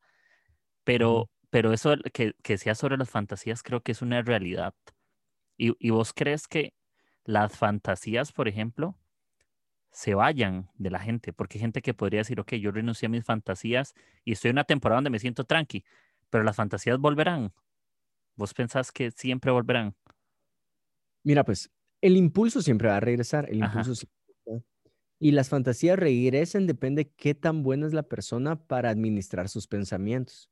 [0.85, 4.75] Pero, pero eso que, que sea sobre las fantasías creo que es una realidad.
[5.57, 6.73] Y, y vos crees que
[7.25, 8.97] las fantasías, por ejemplo,
[9.91, 13.11] se vayan de la gente, porque hay gente que podría decir, ok, yo renuncié a
[13.11, 13.95] mis fantasías
[14.25, 15.85] y estoy en una temporada donde me siento tranqui,
[16.31, 17.53] pero las fantasías volverán,
[18.37, 19.95] ¿Vos pensás que siempre volverán?
[21.23, 21.71] Mira, pues
[22.01, 23.95] el impulso siempre va a regresar, el impulso
[25.19, 30.51] y las fantasías regresen depende qué tan buena es la persona para administrar sus pensamientos.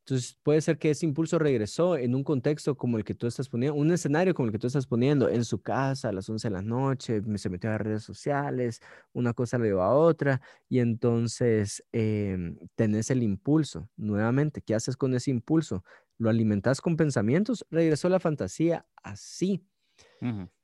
[0.00, 3.48] Entonces, puede ser que ese impulso regresó en un contexto como el que tú estás
[3.48, 6.48] poniendo, un escenario como el que tú estás poniendo, en su casa a las 11
[6.48, 8.80] de la noche, se metió a las redes sociales,
[9.14, 14.62] una cosa le llevó a otra, y entonces em, tenés el impulso nuevamente.
[14.62, 15.84] ¿Qué haces con ese impulso?
[16.18, 19.66] Lo alimentas con pensamientos, regresó la fantasía así.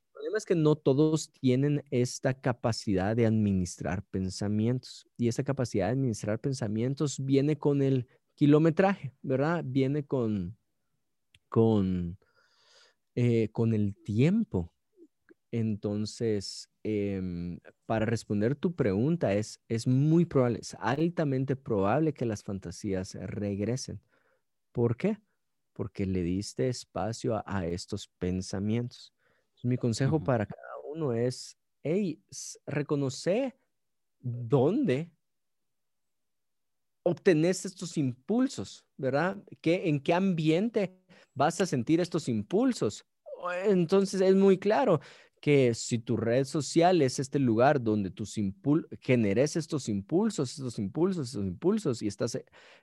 [0.09, 5.87] El problema es que no todos tienen esta capacidad de administrar pensamientos y esa capacidad
[5.87, 9.63] de administrar pensamientos viene con el kilometraje, ¿verdad?
[9.65, 10.57] Viene con,
[11.49, 12.19] con,
[13.15, 14.73] eh, con el tiempo.
[15.51, 22.43] Entonces, em, para responder tu pregunta, es, es muy probable, es altamente probable que las
[22.43, 24.01] fantasías regresen.
[24.73, 25.19] ¿Por qué?
[25.73, 29.13] Porque le diste espacio a estos pensamientos
[29.63, 32.21] mi consejo para cada uno es, hey,
[32.65, 33.55] reconoce
[34.19, 35.11] dónde
[37.03, 39.37] obtenés estos impulsos, ¿verdad?
[39.59, 40.99] ¿Qué, ¿En qué ambiente
[41.33, 43.05] vas a sentir estos impulsos?
[43.65, 44.99] Entonces es muy claro
[45.39, 48.35] que si tu red social es este lugar donde tus
[48.99, 52.39] generes estos impulsos, estos impulsos, estos impulsos y estás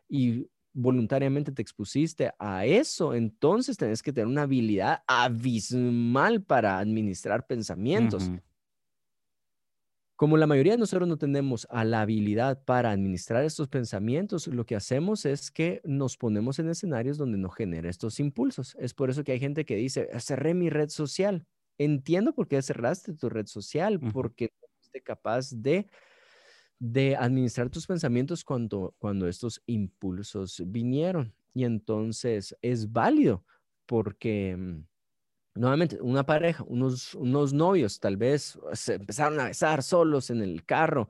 [0.08, 7.46] y voluntariamente te expusiste a eso, entonces tenés que tener una habilidad abismal para administrar
[7.46, 8.30] pensamientos.
[10.16, 14.66] Como la mayoría de nosotros no tenemos a la habilidad para administrar estos pensamientos, lo
[14.66, 18.76] que hacemos es que nos ponemos en escenarios donde no genera estos impulsos.
[18.80, 21.46] Es por eso que hay gente que dice, cerré mi red social.
[21.78, 25.86] Entiendo por qué cerraste tu red social, porque no fuiste capaz de
[26.78, 31.34] de administrar tus pensamientos cuando, cuando estos impulsos vinieron.
[31.54, 33.44] Y entonces es válido
[33.86, 34.84] porque, mm,
[35.60, 40.64] nuevamente, una pareja, unos, unos novios tal vez se empezaron a besar solos en el
[40.64, 41.08] carro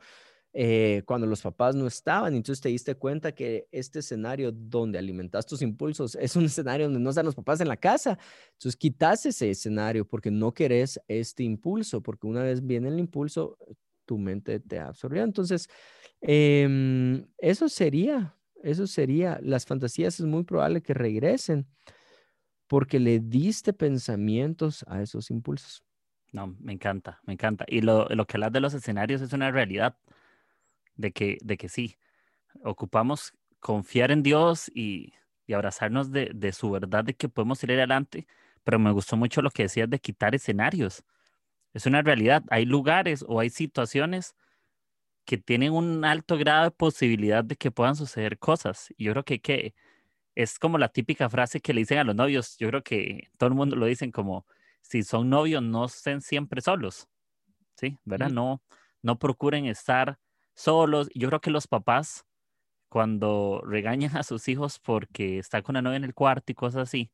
[0.54, 2.34] eh, cuando los papás no estaban.
[2.34, 7.00] Entonces te diste cuenta que este escenario donde alimentas tus impulsos es un escenario donde
[7.00, 8.18] no están los papás en la casa.
[8.54, 13.58] Entonces quitas ese escenario porque no querés este impulso, porque una vez viene el impulso,
[14.09, 15.22] tu mente te absorbió.
[15.22, 15.68] Entonces,
[16.22, 18.34] em, eso sería,
[18.64, 21.68] eso sería, las fantasías es muy probable que regresen
[22.66, 25.84] porque le diste pensamientos a esos impulsos.
[26.32, 27.64] No, me encanta, me encanta.
[27.68, 29.96] Y lo, lo que hablas de los escenarios es una realidad
[30.96, 31.96] de que, de que sí,
[32.64, 35.14] ocupamos confiar en Dios y,
[35.46, 38.26] y abrazarnos de, de, su verdad de que podemos ir adelante,
[38.64, 41.04] pero me gustó mucho lo que decías de quitar escenarios.
[41.74, 42.42] Es una realidad.
[42.50, 44.34] Hay lugares o hay situaciones
[45.24, 48.88] que tienen un alto grado de posibilidad de que puedan suceder cosas.
[48.96, 49.74] Y yo creo que, que
[50.34, 52.56] es como la típica frase que le dicen a los novios.
[52.58, 54.46] Yo creo que todo el mundo lo dicen como,
[54.80, 57.08] si son novios, no estén siempre solos.
[57.76, 57.98] ¿Sí?
[58.04, 58.30] ¿Verdad?
[58.30, 58.62] No,
[59.02, 60.18] no procuren estar
[60.54, 61.08] solos.
[61.14, 62.24] Yo creo que los papás,
[62.88, 66.88] cuando regañan a sus hijos porque está con la novia en el cuarto y cosas
[66.88, 67.12] así,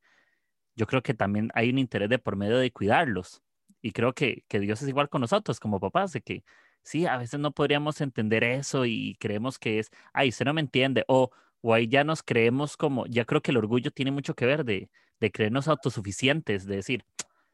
[0.75, 3.41] yo creo que también hay un interés de por medio de cuidarlos.
[3.85, 6.43] Y creo que, que Dios es igual con nosotros como papás, de que
[6.81, 10.61] sí, a veces no podríamos entender eso y creemos que es, ay, usted no me
[10.61, 11.29] entiende, o,
[11.61, 14.65] o ahí ya nos creemos como, ya creo que el orgullo tiene mucho que ver
[14.65, 17.05] de, de creernos autosuficientes, de decir,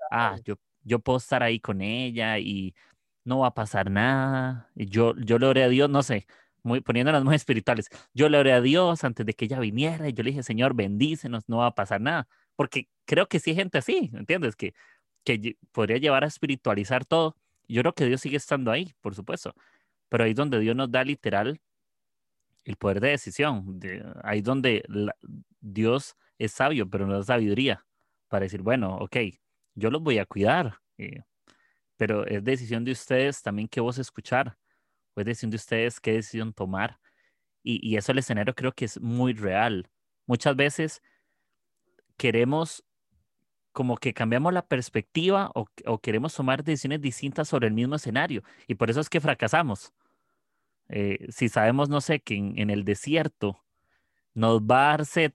[0.10, 2.76] ah, yo, yo puedo estar ahí con ella y
[3.26, 6.28] no va a pasar nada, y yo, yo le oré a Dios, no sé,
[6.64, 10.14] muy, poniéndonos muy espirituales, yo le oré a Dios antes de que ella viniera y
[10.14, 13.58] yo le dije, Señor, bendícenos, no va a pasar nada, porque creo que sí hay
[13.58, 14.56] gente así, ¿entiendes?
[14.56, 14.74] Que
[15.24, 17.36] que podría llevar a espiritualizar todo.
[17.68, 19.56] Yo creo que Dios sigue estando ahí, por supuesto,
[20.10, 21.60] pero ahí es donde Dios nos da literal
[22.64, 24.84] el poder de decisión, de, ahí donde
[25.60, 27.86] Dios es sabio, pero no da sabiduría
[28.28, 29.18] para decir, bueno, ok,
[29.76, 31.22] yo los voy a cuidar, eh,
[31.98, 34.58] pero es decisión de ustedes también qué voz escuchar,
[35.14, 37.00] o es decisión de ustedes qué decisión tomar.
[37.64, 39.88] Y, y eso el escenario creo que es muy real.
[40.26, 41.02] Muchas veces
[42.18, 42.84] queremos
[43.72, 45.68] como que cambiamos la perspectiva o,
[46.00, 49.94] queremos tomar decisiones distintas sobre el mismo escenario y por eso es que fracasamos.
[50.90, 53.64] Eh, si sabemos, no sé, que en, el desierto
[54.34, 55.34] nos va a dar sed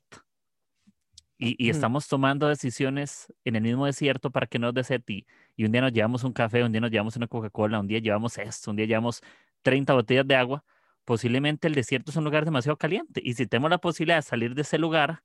[1.39, 5.27] y, estamos tomando decisiones en el mismo desierto para que nos dé sed y,
[5.65, 8.37] un día nos llevamos un café, un día nos llevamos una Coca-Cola, un día llevamos
[8.39, 9.23] esto, un día llevamos
[9.63, 10.65] 30 botellas de agua,
[11.05, 14.55] posiblemente el desierto es un lugar demasiado caliente y si tenemos la posibilidad de salir
[14.55, 15.23] de ese lugar,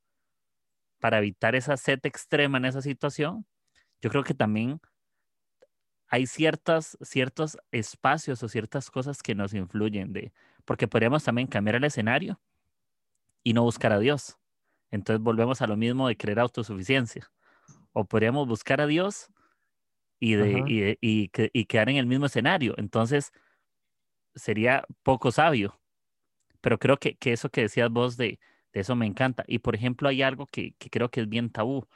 [1.01, 3.45] para evitar esa sed extrema en esa situación,
[4.01, 4.79] yo creo que también
[6.07, 10.31] hay ciertas, ciertos espacios o ciertas cosas que nos influyen de,
[10.63, 12.39] porque podríamos también cambiar el escenario
[13.43, 14.37] y no buscar a Dios.
[14.91, 17.31] Entonces volvemos a lo mismo de creer autosuficiencia.
[17.93, 19.31] O podríamos buscar a Dios
[20.19, 22.75] y, de, y, y, quedar en el mismo escenario.
[22.77, 23.31] Entonces
[24.35, 25.79] sería poco sabio.
[26.61, 28.39] Pero creo que, que eso que decías vos de,
[28.73, 29.43] de eso me encanta.
[29.47, 31.87] Y por ejemplo, hay algo que, creo que es bien tabú.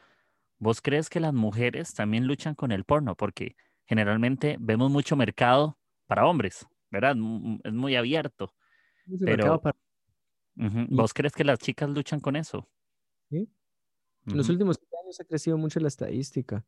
[0.57, 3.15] ¿Vos crees que las mujeres también luchan con el porno?
[3.15, 3.55] Porque
[3.85, 7.15] generalmente vemos mucho mercado para hombres, ¿verdad?
[7.63, 8.53] Es muy abierto.
[9.19, 9.61] Pero,
[10.55, 12.67] ¿vos crees que las chicas luchan con eso?
[13.29, 13.49] Sí.
[14.27, 16.65] En los últimos años ha crecido mucho la estadística.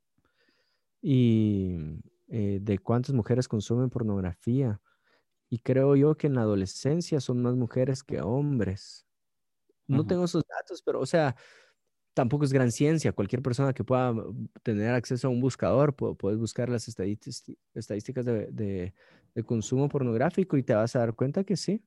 [1.01, 1.78] Y,
[2.30, 4.82] eh, de cuántas mujeres consumen pornografía.
[5.49, 9.07] Y creo yo que en la adolescencia son más mujeres que hombres.
[9.88, 11.36] No tengo esos datos, pero o sea,
[12.14, 13.14] tampoco es gran ciencia.
[13.14, 18.94] Cualquier persona que pueda mm, tener acceso a un buscador, puedes buscar las estadísticas de,
[19.46, 21.84] consumo pornográfico y te vas a dar cuenta que sí.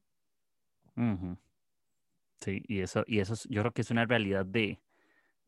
[2.41, 4.81] Sí, y eso, y eso yo creo que es una realidad de,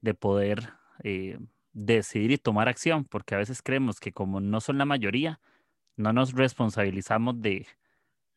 [0.00, 0.74] de poder
[1.04, 1.38] eh,
[1.72, 5.40] decidir y tomar acción, porque a veces creemos que como no son la mayoría,
[5.96, 7.66] no nos responsabilizamos de,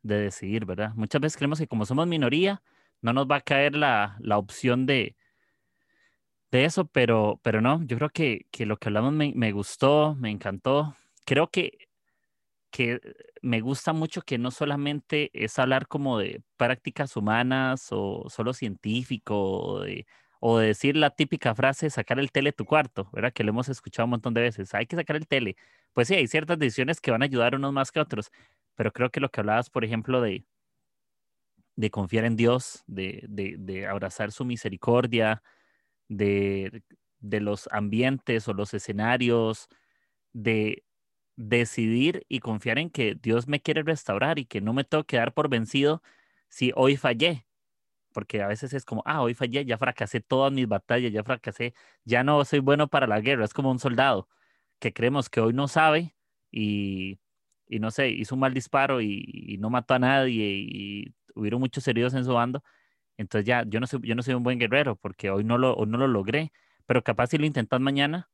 [0.04, 0.94] de decidir, ¿verdad?
[0.96, 2.62] Muchas veces creemos que como somos minoría,
[3.02, 5.16] no nos va a caer la, la opción de,
[6.52, 10.16] de eso, pero, pero no, yo creo que, que lo que hablamos me, me, gustó,
[10.16, 10.96] me encantó.
[11.26, 11.90] Creo que,
[12.72, 13.00] que
[13.42, 19.36] me gusta mucho que no solamente es hablar como de prácticas humanas o solo científico
[19.38, 20.06] o de,
[20.40, 23.34] o decir la típica frase, sacar el tele de tu cuarto, ¿verdad?
[23.34, 25.56] Que lo hemos escuchado un montón de veces, hay que sacar el tele.
[25.94, 28.32] Pues sí, hay ciertas decisiones que van a ayudar unos más que otros,
[28.76, 30.46] pero creo que lo que hablabas, por ejemplo, de,
[31.76, 35.44] de confiar en Dios, de, de, abrazar su misericordia,
[36.08, 36.84] de,
[37.20, 39.68] de los ambientes o los escenarios,
[40.34, 40.84] de
[41.38, 45.18] decidir y confiar en que Dios me quiere restaurar y que no me tengo que
[45.18, 46.02] dar por vencido
[46.50, 47.46] si hoy fallé.
[48.14, 51.74] Porque a veces es como, ah, hoy fallé, ya fracasé todas mis batallas, ya fracasé,
[52.06, 53.46] ya no soy bueno para la guerra.
[53.46, 54.30] Es como un soldado
[54.80, 56.16] que creemos que hoy no sabe
[56.52, 57.20] y,
[57.68, 61.88] y no sé, hizo un mal disparo y, no mató a nadie y, hubieron muchos
[61.88, 62.64] heridos en su bando.
[63.18, 65.76] Entonces ya, yo no soy, yo no soy un buen guerrero porque hoy no lo,
[65.86, 66.52] no lo logré,
[66.86, 68.30] pero capaz si lo intentas mañana,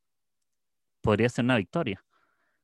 [1.00, 2.04] podría ser una victoria.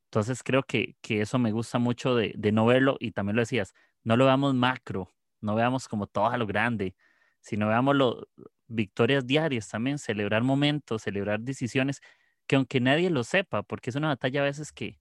[0.07, 3.43] Entonces creo que, que eso me gusta mucho de, de, no verlo y también lo
[3.43, 3.75] decías,
[4.05, 5.11] no lo veamos macro,
[5.41, 6.97] no veamos como todo a lo grande,
[7.41, 8.29] sino veamos lo,
[8.69, 12.01] victorias diarias también, celebrar momentos, celebrar decisiones,
[12.47, 14.99] que aunque nadie lo sepa, porque es una batalla a veces que,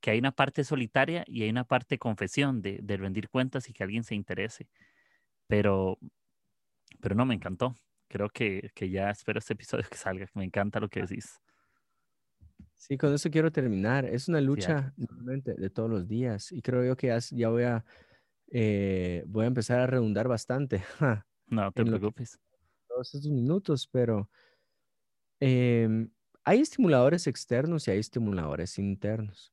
[0.00, 3.72] que hay una parte solitaria y hay una parte confesión, de, de rendir cuentas y
[3.72, 4.68] que alguien se interese.
[5.46, 5.98] Pero,
[7.00, 7.74] pero no, me encantó.
[8.08, 10.26] Creo que, que ya espero este episodio que salga.
[10.34, 11.40] Me encanta lo que decís.
[12.74, 14.04] Sí, con eso quiero terminar.
[14.04, 17.84] Es una lucha de todos los días y creo yo que ya, voy a
[18.50, 20.82] eh, voy a empezar a redundar bastante.
[21.48, 22.38] no te preocupes.
[22.86, 24.30] Todos estos minutos, pero
[25.40, 26.08] em,
[26.44, 29.52] hay estimuladores externos y hay estimuladores internos.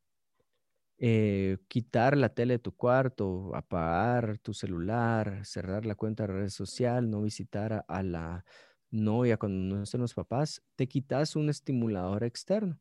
[0.97, 6.49] Eh, quitar la tele de tu cuarto, apagar tu celular, cerrar la cuenta de red
[6.49, 8.45] social, no visitar a, la
[8.91, 12.79] novia cuando no estén los papás, te quitas un estimulador externo.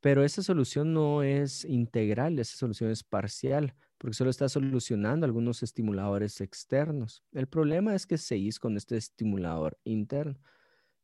[0.00, 5.62] Pero esa solución no es integral, esa solución es parcial, porque solo está solucionando algunos
[5.62, 7.22] estimuladores externos.
[7.32, 10.40] El problema es que seguís con este estimulador interno.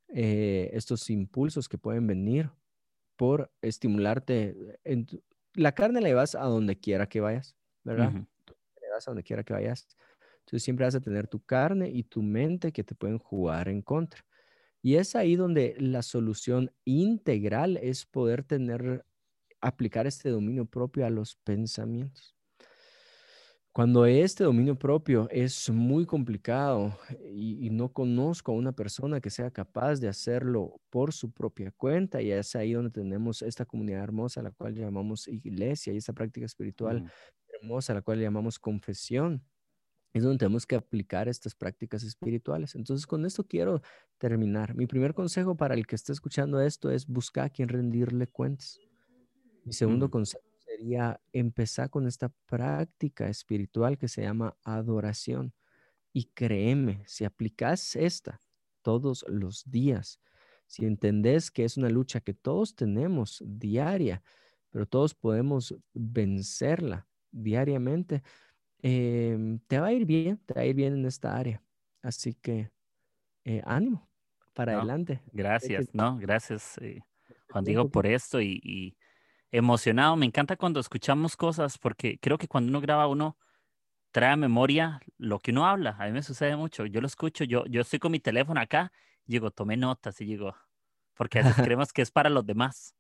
[0.09, 2.51] Eh, estos impulsos que pueden venir
[3.17, 5.07] por estimularte en,
[5.57, 8.13] la carne la llevas a donde quiera que vayas, ¿verdad?
[8.13, 9.89] Le vas a donde quiera que vayas.
[10.41, 13.83] Entonces siempre vas a tener tu carne y tu mente que te pueden jugar en
[13.83, 14.25] contra.
[14.83, 19.05] Y es ahí donde la solución integral es poder tener,
[19.61, 22.36] aplicar este dominio propio a los pensamientos.
[23.77, 26.99] Cuando este dominio propio es muy complicado
[27.31, 32.23] y, no conozco a una persona que sea capaz de hacerlo por su propia cuenta,
[32.23, 36.47] y es ahí donde tenemos esta comunidad hermosa, la cual llamamos iglesia, y esta práctica
[36.47, 37.05] espiritual
[37.49, 39.45] hermosa, a la cual llamamos confesión,
[40.15, 42.77] es donde tenemos que aplicar estas prácticas espirituales.
[42.77, 43.83] Entonces, con esto quiero
[44.17, 44.75] terminar.
[44.75, 48.79] Mi primer consejo para el que esté escuchando esto es buscar a quien rendirle cuentas.
[49.67, 55.53] Mi segundo consejo sería empezar con esta práctica espiritual que se llama adoración.
[56.13, 58.41] Y créeme, si aplicas esta
[58.83, 60.21] todos los días,
[60.67, 64.23] si entendés que es una lucha que todos tenemos diaria,
[64.71, 68.23] pero todos podemos vencerla diariamente,
[68.83, 71.63] em, te va a ir bien, te va a ir bien en esta área.
[72.03, 72.71] Así que
[73.45, 74.09] eh, ánimo
[74.53, 75.21] para adelante.
[75.33, 77.03] Gracias, no, gracias eh,
[77.51, 78.97] Juan Diego por esto y
[79.57, 80.17] emocionado.
[80.17, 83.37] Me encanta cuando escuchamos cosas porque creo que cuando uno graba uno
[84.11, 85.97] trae a memoria lo que uno habla.
[85.99, 86.87] A mí me sucede mucho.
[86.87, 88.93] Yo lo escucho, yo, yo estoy con mi teléfono acá,
[89.27, 90.55] y digo, tomé notas y digo,
[91.15, 92.95] porque a veces creemos que es para los demás,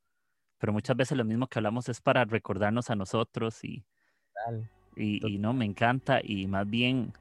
[0.58, 3.84] pero muchas veces lo mismo que hablamos es para recordarnos a nosotros y,
[4.96, 7.12] y, y, no, me encanta y más bien,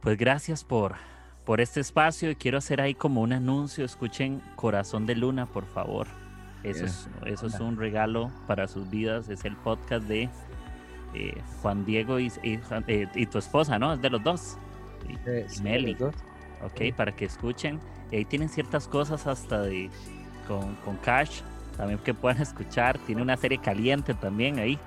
[0.00, 0.96] pues gracias por,
[1.44, 3.84] por este espacio y quiero hacer ahí como un anuncio.
[3.84, 6.19] Escuchen Corazón de Luna, por favor.
[6.62, 9.28] Eso, es, eso es un regalo para sus vidas.
[9.28, 10.28] Es el podcast de
[11.14, 13.94] eh, Juan Diego y, eh, y, tu esposa, ¿no?
[13.94, 14.58] Es de los dos.
[15.08, 15.96] Y, Meli.
[16.62, 17.80] Ok, para que escuchen.
[18.10, 19.90] Y ahí tienen ciertas cosas hasta de
[20.46, 21.40] con, con Cash,
[21.76, 22.98] también que puedan escuchar.
[22.98, 24.78] Tiene una serie caliente también ahí,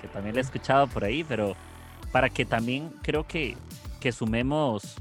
[0.00, 1.54] que también la he escuchado por ahí, pero
[2.10, 3.56] para que también creo que,
[4.00, 4.96] que sumemos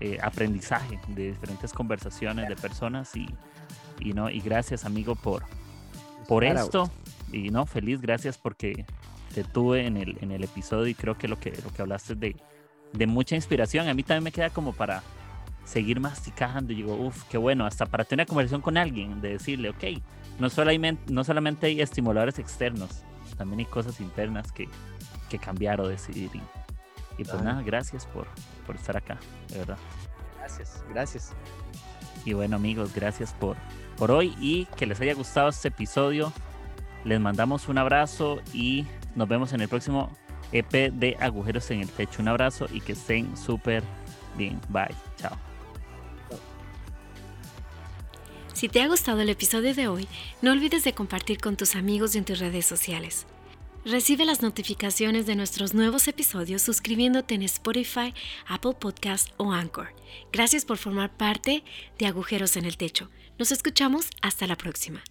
[0.00, 3.26] eh, aprendizaje de diferentes conversaciones de personas y,
[4.00, 5.44] y, no y gracias amigo por
[6.28, 6.90] por esto.
[7.32, 8.84] Y no feliz gracias porque
[9.34, 12.14] te tuve en el en el episodio y creo que lo que lo que hablaste
[12.14, 12.36] de,
[12.92, 13.88] de mucha inspiración.
[13.88, 15.02] A mí también me queda como para
[15.64, 16.72] seguir masticando.
[16.72, 19.84] Y digo uff qué bueno hasta para tener una conversación con alguien de decirle ok
[20.38, 23.02] no solamente no solamente hay estimuladores externos
[23.36, 24.68] también hay cosas internas que,
[25.28, 26.42] que cambiar o decidir y,
[27.18, 28.26] y pues nada, gracias por,
[28.66, 29.18] por estar acá,
[29.48, 29.78] de verdad.
[30.38, 31.32] Gracias, gracias.
[32.24, 33.56] Y bueno amigos, gracias por,
[33.96, 36.32] por hoy y que les haya gustado este episodio.
[37.04, 40.10] Les mandamos un abrazo y nos vemos en el próximo
[40.52, 42.22] EP de Agujeros en el Techo.
[42.22, 43.82] Un abrazo y que estén súper
[44.36, 44.60] bien.
[44.68, 44.94] Bye.
[45.16, 45.36] Chao.
[48.52, 50.08] Si te ha gustado el episodio de hoy,
[50.40, 53.26] no olvides de compartir con tus amigos y en tus redes sociales.
[53.84, 58.14] Recibe las notificaciones de nuestros nuevos episodios suscribiéndote en Spotify,
[58.48, 59.94] Apple Podcast o Anchor.
[60.32, 61.62] Gracias por formar parte
[61.98, 63.10] de Agujeros en el Techo.
[63.38, 65.02] Nos escuchamos hasta la próxima.